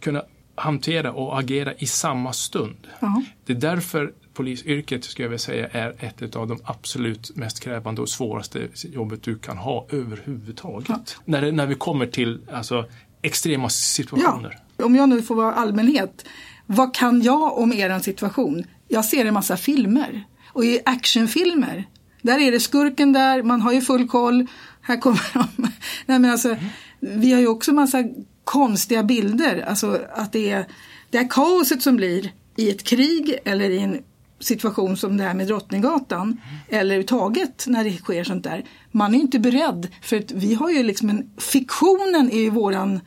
[0.00, 0.22] kunna
[0.54, 2.86] hantera och agera i samma stund.
[3.00, 3.24] Uh-huh.
[3.44, 8.02] Det är därför polisyrket, skulle jag vilja säga, är ett av de absolut mest krävande
[8.02, 10.88] och svåraste jobbet du kan ha överhuvudtaget.
[10.88, 11.22] Ja.
[11.24, 12.84] När, när vi kommer till alltså,
[13.26, 14.58] extrema situationer.
[14.76, 14.84] Ja.
[14.84, 16.26] Om jag nu får vara allmänhet,
[16.66, 18.64] vad kan jag om er situation?
[18.88, 21.86] Jag ser en massa filmer och i actionfilmer
[22.26, 24.46] där är det skurken där, man har ju full koll.
[24.80, 25.68] Här kommer de.
[26.06, 26.56] Nej, men alltså,
[27.00, 28.04] vi har ju också massa
[28.44, 29.64] konstiga bilder.
[29.68, 30.66] Alltså att det är
[31.10, 34.02] det här kaoset som blir i ett krig eller i en
[34.40, 38.64] situation som det här med Drottninggatan eller överhuvudtaget när det sker sånt där.
[38.92, 43.00] Man är inte beredd för att vi har ju liksom en, fiktionen är ju våran...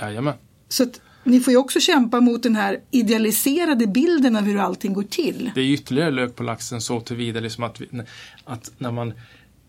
[0.00, 0.34] Jajamän.
[0.68, 4.92] Så att ni får ju också kämpa mot den här idealiserade bilden av hur allting
[4.92, 5.50] går till.
[5.54, 7.88] Det är ytterligare lök på laxen så tillvida liksom att, vi,
[8.44, 9.14] att när, man,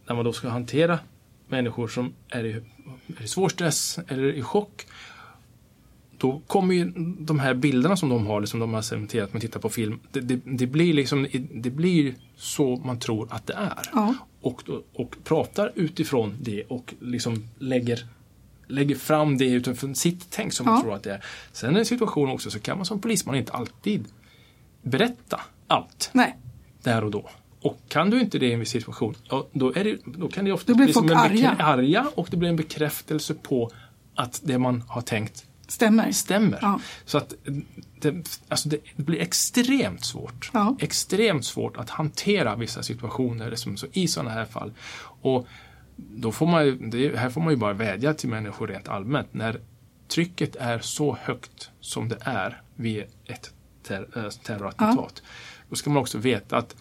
[0.07, 0.99] när man då ska hantera
[1.47, 2.51] människor som är i,
[3.19, 4.85] är i svår stress eller i chock
[6.25, 9.41] då kommer ju de här bilderna som de har, liksom de har cementerat med att
[9.41, 13.53] titta på film, det, det, det, blir liksom, det blir så man tror att det
[13.53, 13.89] är.
[13.93, 14.15] Ja.
[14.41, 18.05] Och, och pratar utifrån det och liksom lägger
[18.67, 20.71] lägger fram det utifrån sitt tänk som ja.
[20.71, 21.23] man tror att det är.
[21.51, 24.05] Sen är det en situation också så kan man som polisman inte alltid
[24.81, 26.38] berätta allt Nej.
[26.83, 27.29] där och då.
[27.61, 29.15] Och kan du inte det i en viss situation,
[29.51, 31.49] då, är det, då kan det ofta då bli som en arga.
[31.59, 33.71] arga och det blir en bekräftelse på
[34.15, 36.12] att det man har tänkt stämmer.
[36.12, 36.60] stämmer.
[36.62, 36.80] Ja.
[37.06, 37.34] Så att
[37.99, 40.49] det, alltså det, blir extremt svårt.
[40.54, 40.75] Ja.
[40.80, 44.71] Extremt svårt att hantera vissa situationer liksom, så i sådana här fall.
[45.21, 45.47] Och
[45.95, 49.34] då får man det, här får man ju bara vädja till människor rent allmänt.
[49.34, 49.60] När
[50.08, 55.21] trycket är så högt som det är vid ett ter, äh, terrorattentat.
[55.23, 55.30] Ja.
[55.69, 56.75] Då ska man också veta att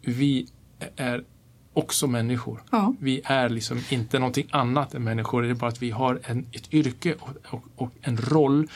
[0.00, 0.48] vi
[0.96, 1.24] är
[1.72, 2.62] också människor.
[2.70, 2.94] Ja.
[3.00, 5.42] Vi är liksom inte någonting annat än människor.
[5.42, 8.68] Det är bara att vi har en, ett yrke och, och, och en roll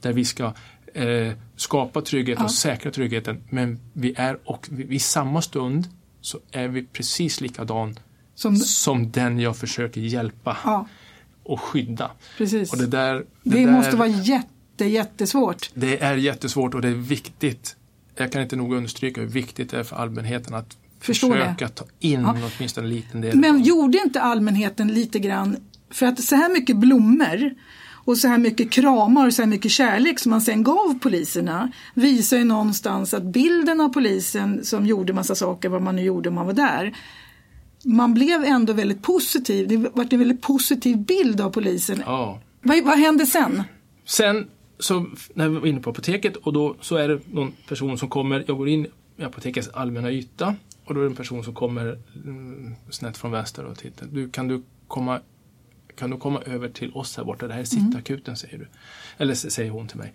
[0.00, 0.52] där vi ska
[0.94, 2.44] eh, skapa trygghet ja.
[2.44, 3.42] och säkra tryggheten.
[3.50, 5.88] Men vi är och vid samma stund
[6.20, 7.98] så är vi precis likadan
[8.34, 10.86] som, som den jag försöker hjälpa ja.
[11.42, 12.10] och skydda.
[12.38, 12.72] Precis.
[12.72, 15.70] Och det där, det, det där, måste vara jätte, jättesvårt.
[15.74, 17.76] Det är jättesvårt och det är viktigt.
[18.16, 21.70] Jag kan inte nog understryka hur viktigt det är för allmänheten att Förstår försöka det.
[21.70, 22.36] ta in ja.
[22.56, 23.36] åtminstone en liten del.
[23.36, 25.56] Men gjorde inte allmänheten lite grann,
[25.90, 27.54] för att så här mycket blommor
[28.04, 31.72] och så här mycket kramar och så här mycket kärlek som man sen gav poliserna
[31.94, 36.28] visar ju någonstans att bilden av polisen som gjorde massa saker, vad man nu gjorde
[36.28, 36.94] om man var där,
[37.84, 39.68] man blev ändå väldigt positiv.
[39.68, 42.02] Det var en väldigt positiv bild av polisen.
[42.06, 42.40] Ja.
[42.62, 43.62] Vad, vad hände sen?
[44.06, 47.98] Sen så när vi var inne på apoteket och då så är det någon person
[47.98, 48.86] som kommer, jag går in
[49.16, 53.30] i apotekets allmänna yta och då är det en person som kommer mm, snett från
[53.30, 54.06] vänster och tittar.
[54.06, 55.20] Du, kan du komma
[55.96, 57.46] kan du komma över till oss här borta?
[57.46, 58.68] Det här är sittakuten säger du.
[59.16, 60.14] Eller säger hon till mig.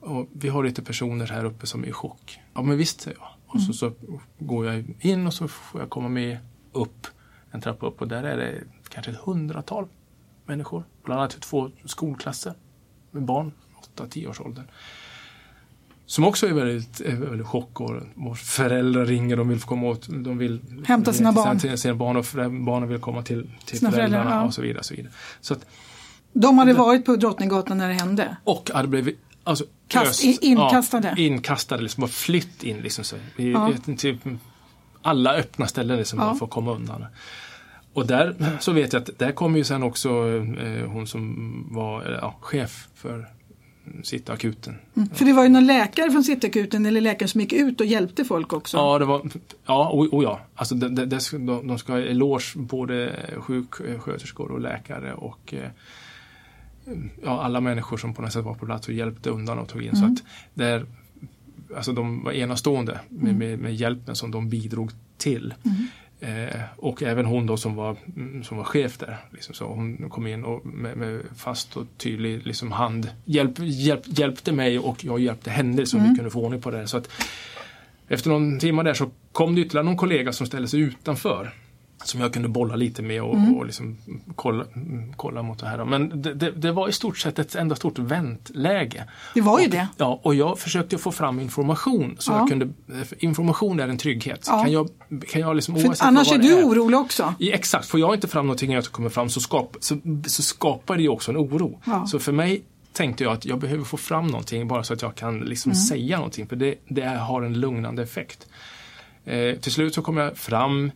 [0.00, 2.40] Och vi har lite personer här uppe som är i chock.
[2.54, 3.28] Ja men visst säger jag.
[3.46, 3.92] Och så, så
[4.38, 6.38] går jag in och så får jag komma med
[6.72, 7.06] upp
[7.50, 9.88] en trappa upp och där är det kanske ett hundratal
[10.46, 10.84] människor.
[11.04, 12.54] Bland annat två skolklasser
[13.10, 13.52] med barn,
[13.96, 14.64] 8-10 års åldern.
[16.10, 20.08] Som också är väldigt, är väldigt chock och våra föräldrar ringer, de vill komma åt,
[20.08, 21.78] de vill Hämta sina barn.
[21.78, 22.24] Sina barn och
[22.64, 24.46] barnen vill komma till, till Sina föräldrarna föräldrar, ja.
[24.46, 24.82] och så vidare.
[24.82, 25.12] Så vidare.
[25.40, 25.66] Så att,
[26.32, 28.36] De hade varit på Drottninggatan när det hände.
[28.44, 31.08] och hade blivit alltså, Kast- öst- in- inkastade.
[31.16, 32.76] Ja, inkastade, liksom, bara flytt in.
[32.76, 33.16] Liksom, så.
[33.36, 33.72] I, Ja.
[33.98, 34.18] typ,
[35.02, 36.24] alla öppna ställen liksom, Ja.
[36.24, 37.04] bara för att komma undan.
[37.94, 42.18] Och där så vet jag att där kom ju sen också eh, hon som var
[42.22, 43.28] ja, chef för
[44.02, 44.74] Sitta akuten.
[45.12, 48.24] För det var ju någon läkare från Cityakuten eller läkare som gick ut och hjälpte
[48.24, 48.76] folk också.
[48.76, 49.30] Ja, det var,
[49.66, 50.40] ja, och, och ja.
[50.54, 50.74] Alltså,
[51.20, 55.68] ska- de, de ska ha eloge både sjuksköterskor och läkare och eh,
[57.24, 59.82] ja, alla människor som på något sätt var på plats och hjälpte undan och tog
[59.82, 59.96] in.
[59.96, 60.22] Så att
[60.54, 60.86] där,
[61.76, 65.54] alltså de var enastående med, med, med hjälpen som de bidrog till.
[66.20, 69.16] Eh, och även hon då som var, mm, som var chef där.
[69.30, 74.02] Liksom så hon kom in och med, med fast och tydlig liksom hand hjälp, hjälp,
[74.04, 76.86] hjälpte mig och jag hjälpte henne så vi kunde få ordning på det.
[76.86, 77.10] Så att
[78.08, 81.52] efter någon timme där så kom det ytterligare någon kollega som ställde sig utanför.
[82.04, 83.96] Som jag kunde bolla lite med och, och liksom
[84.34, 85.84] kolla, mm, kolla mot det här.
[85.84, 89.04] Men det, det, det var i stort sett ett enda stort väntläge.
[89.34, 89.88] Det var ju och, det.
[89.96, 92.16] Ja, och jag försökte få fram information.
[92.18, 92.38] Så Ja.
[92.38, 92.68] jag kunde,
[93.04, 94.44] för information är en trygghet.
[94.46, 94.62] Ja.
[94.62, 94.88] Kan jag,
[95.28, 97.34] kan jag liksom, För annars är du orolig också.
[97.38, 100.96] Ja, exakt, får jag inte fram någonting jag kommer fram så, skap, så, så skapar
[100.96, 101.80] det ju också en oro.
[101.84, 102.06] Ja.
[102.06, 105.14] Så för mig tänkte jag att jag behöver få fram någonting bara så att jag
[105.14, 105.82] kan liksom Mm.
[105.82, 108.46] säga någonting för det, det har en lugnande effekt.
[109.24, 110.90] Eh, till slut så kom jag fram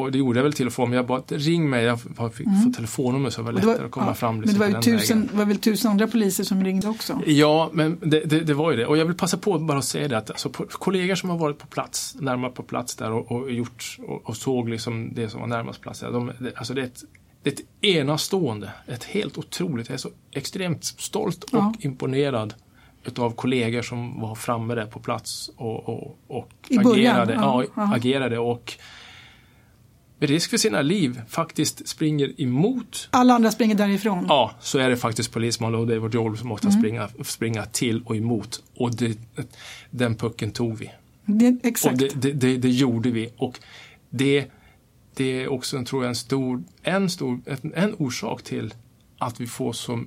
[0.00, 2.00] och det gjorde jag väl till och från men jag bara att ring mig, jag
[2.34, 3.62] fick få telefonnummer så det var Mm.
[3.62, 4.34] Och det lättare att komma ja, fram.
[4.34, 5.38] Men Liksom, det var, på ju tusen, vägen.
[5.38, 7.20] var väl tusen andra poliser som ringde också.
[7.26, 8.86] Ja, men det, det, det var ju det.
[8.86, 11.58] Och jag vill passa på bara att säga det att alltså, kollegor som har varit
[11.58, 15.40] på plats, närmare på plats där och, och gjort och, och såg liksom det som
[15.40, 16.10] var närmast plats där.
[16.12, 17.04] De, det, alltså det är ett,
[17.42, 21.74] det är ett enastående, ett helt otroligt, jag är så extremt stolt och Ja.
[21.80, 22.54] imponerad
[23.04, 27.94] utav kollegor som var framme där på plats och, och, och agerade, ja, ja.
[27.94, 28.72] agerade och
[30.20, 34.26] med risk för sina liv faktiskt springer emot Alla andra springer därifrån.
[34.28, 36.80] Ja, så är det faktiskt polisman och det är vårt jobb som måste Mm.
[36.80, 38.62] springa, springa till och emot.
[38.76, 39.18] Och det,
[39.90, 40.90] den pucken tog vi.
[41.24, 41.98] Det, Och exakt.
[41.98, 43.32] det, det, det, det gjorde vi.
[43.36, 43.58] Och
[44.10, 44.46] det,
[45.14, 48.74] det är också, tror jag, en stor, en, stor, en, en orsak till
[49.18, 50.04] att vi får så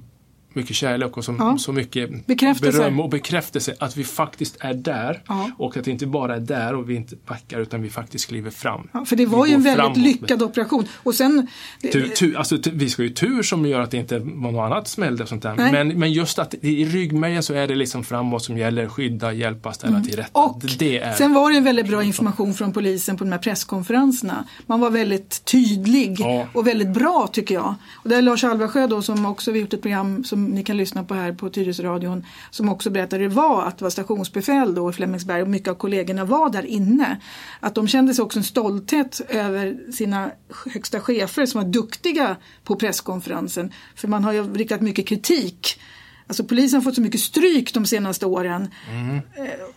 [0.54, 1.58] mycket kärlek och så, Ja.
[1.58, 2.78] så mycket Bekräftelse.
[2.80, 5.22] beröm och bekräftelse att vi faktiskt är där.
[5.28, 5.52] Ja.
[5.58, 8.52] Och att vi inte bara är där och vi inte backar utan vi faktiskt kliver
[8.52, 8.88] fram.
[8.94, 10.88] Ja, för det Vi var ju en väldigt lyckad operation.
[10.96, 11.48] Och sen,
[11.82, 14.88] Tur, tur, alltså, vi ska ju tur som gör att det inte var något annat
[14.88, 15.56] smällde och sånt där.
[15.56, 18.88] Men, men just att i ryggmärgen så är det liksom framåt som gäller.
[18.88, 20.40] Skydda, hjälpa, ställa till rätta.
[20.40, 20.50] Mm.
[20.52, 23.40] och det är, sen var det en väldigt bra information från polisen på de här
[23.40, 24.46] presskonferenserna.
[24.68, 26.20] Man var väldigt tydlig
[26.54, 27.76] och väldigt bra tycker jag.
[27.94, 30.78] Och det är Lars Alvarsjö då som också vi gjort ett program som ni kan
[30.78, 34.90] lyssna på här på Tyresöradion som också berättade hur det var att vara stationsbefäl då
[34.90, 37.20] i Flemingsberg och mycket av kollegorna var där inne.
[37.60, 40.32] Att de kände sig också en stolthet över sina
[40.74, 43.72] högsta chefer som var duktiga på presskonferensen.
[43.96, 45.80] För man har ju riktat mycket kritik
[46.28, 48.68] Alltså polisen har fått så mycket stryk de senaste åren.
[48.92, 49.16] Mm.
[49.16, 49.22] Eh,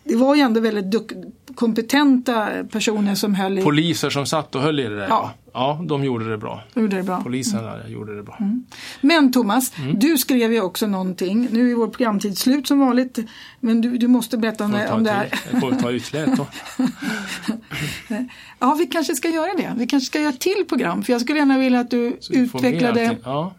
[0.05, 1.13] Det var ju ändå väldigt
[1.55, 5.07] kompetenta personer som höll i, Poliser som satt och höll i det där.
[5.09, 5.35] Ja.
[5.53, 6.63] Ja, de gjorde det bra.
[6.75, 7.21] gjorde det bra.
[7.23, 8.39] Polisen där gjorde det bra.
[9.01, 9.99] Men Thomas, Mm.
[9.99, 11.49] du skrev ju också någonting.
[11.51, 13.19] Nu är vår programtid slut som vanligt.
[13.61, 15.29] Men du, du måste berätta om, det- om det här.
[15.53, 16.47] Jag får ta ytterligare då.
[18.59, 19.73] Ja, vi kanske ska göra det.
[19.77, 21.03] Vi kanske ska göra ett till program.
[21.03, 23.17] För jag skulle gärna vilja att du utvecklade.
[23.25, 23.55] Ja.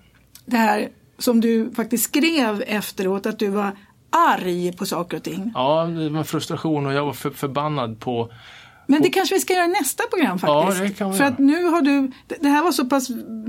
[0.45, 3.25] det här som du faktiskt skrev efteråt.
[3.25, 3.71] Att du var
[4.09, 5.51] arg på saker och ting.
[5.55, 8.31] ja, det var frustration och jag var för, förbannad på
[8.87, 10.79] Men det kanske vi ska göra i nästa program faktiskt.
[10.79, 13.07] Ja, det kan vi För att nu har du, det- här var så pass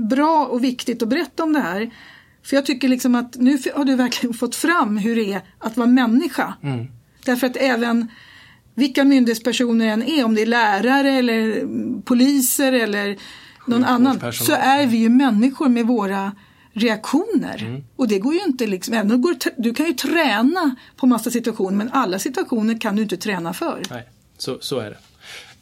[0.09, 1.89] bra och viktigt att berätta om det här.
[2.43, 5.77] För jag tycker liksom att nu har du verkligen fått fram hur det är att
[5.77, 6.53] vara människa.
[6.63, 6.87] Mm.
[7.25, 8.07] Därför att även
[8.75, 11.65] vilka myndighetspersoner än är, om det är lärare eller
[12.01, 13.17] poliser eller
[13.65, 16.31] någon annan, så är vi ju människor med våra
[16.73, 17.57] reaktioner.
[17.61, 17.83] Mm.
[17.95, 21.77] Och det går ju inte liksom, även går, du kan ju träna på massa situationer
[21.77, 23.81] men alla situationer kan du inte träna för.
[23.89, 24.07] Nej,
[24.37, 24.97] så, så är det.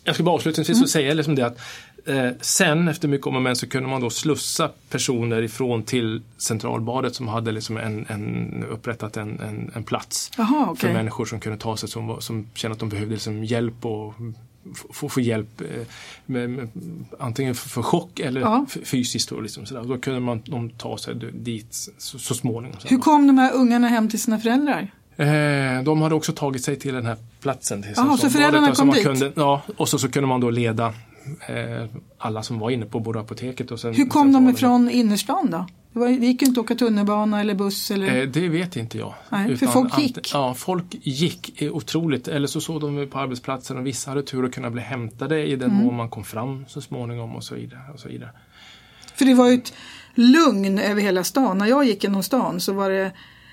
[0.04, 0.88] Jag ska bara avslutningsvis Mm.
[0.88, 1.60] säga liksom det att
[2.08, 6.22] Eh, sen efter mycket om och men så kunde man då slussa personer ifrån till
[6.38, 10.94] centralbadet som hade liksom en, en, upprättat en, en, en plats Jaha, för okej.
[10.94, 14.14] människor som kunde ta sig, som, som kände att de behövde liksom hjälp och
[14.94, 15.68] få, få hjälp eh,
[16.26, 16.70] med, med,
[17.20, 18.66] antingen för, för chock eller Ja.
[18.84, 19.30] fysiskt.
[19.30, 19.84] Då, liksom, sådär.
[19.84, 22.78] Då kunde man de ta sig dit så, så småningom.
[22.86, 24.92] Hur kom de här ungarna hem till sina föräldrar?
[25.18, 27.84] Eh, de hade också tagit sig till den här platsen.
[27.84, 29.04] Till Jaha, så föräldrarna kom dit?
[29.04, 30.94] Kunde, ja, och så, så kunde man då leda
[32.18, 35.66] alla som var inne på både apoteket och sen Hur kom de ifrån innerstan då?
[35.94, 38.22] Det, var, det gick ju inte att åka tunnelbana eller buss eller...
[38.22, 39.14] Eh, det vet inte jag.
[39.30, 40.18] Nej, för folk gick.
[40.18, 42.28] ante- Ja, folk gick eh, otroligt.
[42.28, 45.56] Eller så såg de på arbetsplatsen och vissa hade tur att kunna bli hämtade i
[45.56, 45.84] den Mm.
[45.86, 47.82] mån man kom fram så småningom och så vidare.
[47.94, 48.30] Och så vidare.
[49.16, 49.74] För det var ju ett
[50.16, 51.58] lugn över hela stan.
[51.58, 53.12] När jag gick genom stan så var det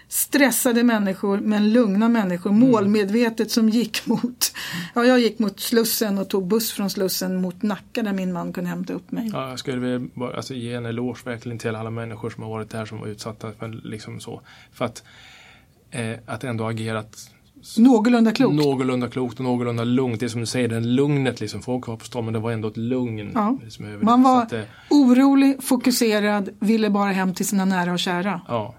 [0.08, 2.70] stressade människor men lugna människor, Mm.
[2.70, 4.52] målmedvetet som gick mot,
[4.94, 8.52] ja jag gick mot Slussen och tog buss från Slussen mot Nacka där min man
[8.52, 9.30] kunde hämta upp mig.
[9.32, 12.50] Ja, jag skulle vilja bara, alltså, ge en eloge verkligen till alla människor som har
[12.50, 14.40] varit där som var utsatta för, liksom så,
[14.72, 15.02] för att,
[15.90, 17.30] eh, att ändå agerat
[17.78, 18.54] Någorlunda klokt.
[18.54, 20.20] någorlunda klokt och någorlunda lugnt.
[20.20, 21.62] Det är som du säger, den lugnet liksom.
[21.62, 23.30] Folk var på stan men det var ändå ett lugn.
[23.34, 23.58] Ja.
[23.64, 24.28] Liksom, Man det.
[24.28, 28.40] Var att, eh, orolig, fokuserad, ville bara hem till sina nära och kära.
[28.48, 28.74] Ja.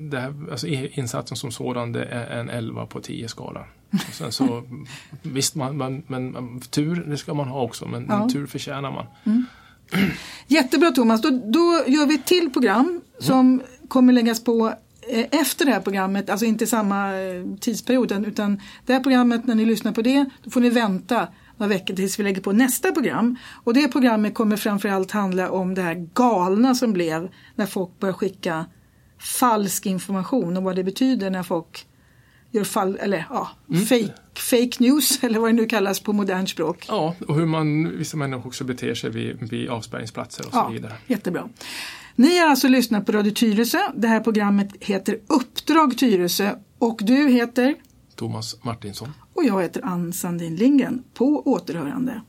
[0.00, 3.64] Det här, alltså, insatsen som sådan det är en 11 på 10 skala.
[3.92, 4.62] Och sen så,
[5.22, 8.28] visst, man, man, men tur det ska man ha också men Ja.
[8.32, 9.06] tur förtjänar man.
[10.46, 14.74] Jättebra Thomas, då, då gör vi ett till program som kommer läggas på
[15.10, 19.54] eh, efter det här programmet, alltså inte samma eh, tidsperiod utan- det här programmet när
[19.54, 22.92] ni lyssnar på det, då får ni vänta några veckor tills vi lägger på nästa
[22.92, 23.36] program.
[23.64, 28.12] Och det programmet kommer framförallt handla om det här galna som blev när folk börjar
[28.12, 28.66] skicka
[29.22, 31.86] falsk information och vad det betyder när folk
[32.50, 33.48] gör fall, eller ja,
[33.88, 34.12] fake,
[34.50, 36.84] fake news eller vad det nu kallas på modernt språk.
[36.88, 40.68] Ja, och hur man, vissa människor också beter sig vid, vid avspärrningsplatser och så Ja,
[40.68, 40.92] vidare.
[41.06, 41.48] jättebra.
[42.16, 43.78] Ni har alltså lyssnat på Radio Tyresö.
[43.96, 47.74] Det här programmet heter Uppdrag Tyresö och du heter
[48.16, 49.08] Thomas Martinsson.
[49.34, 51.02] och jag heter Ann Sandin Lindgren.
[51.14, 52.20] På återhörande.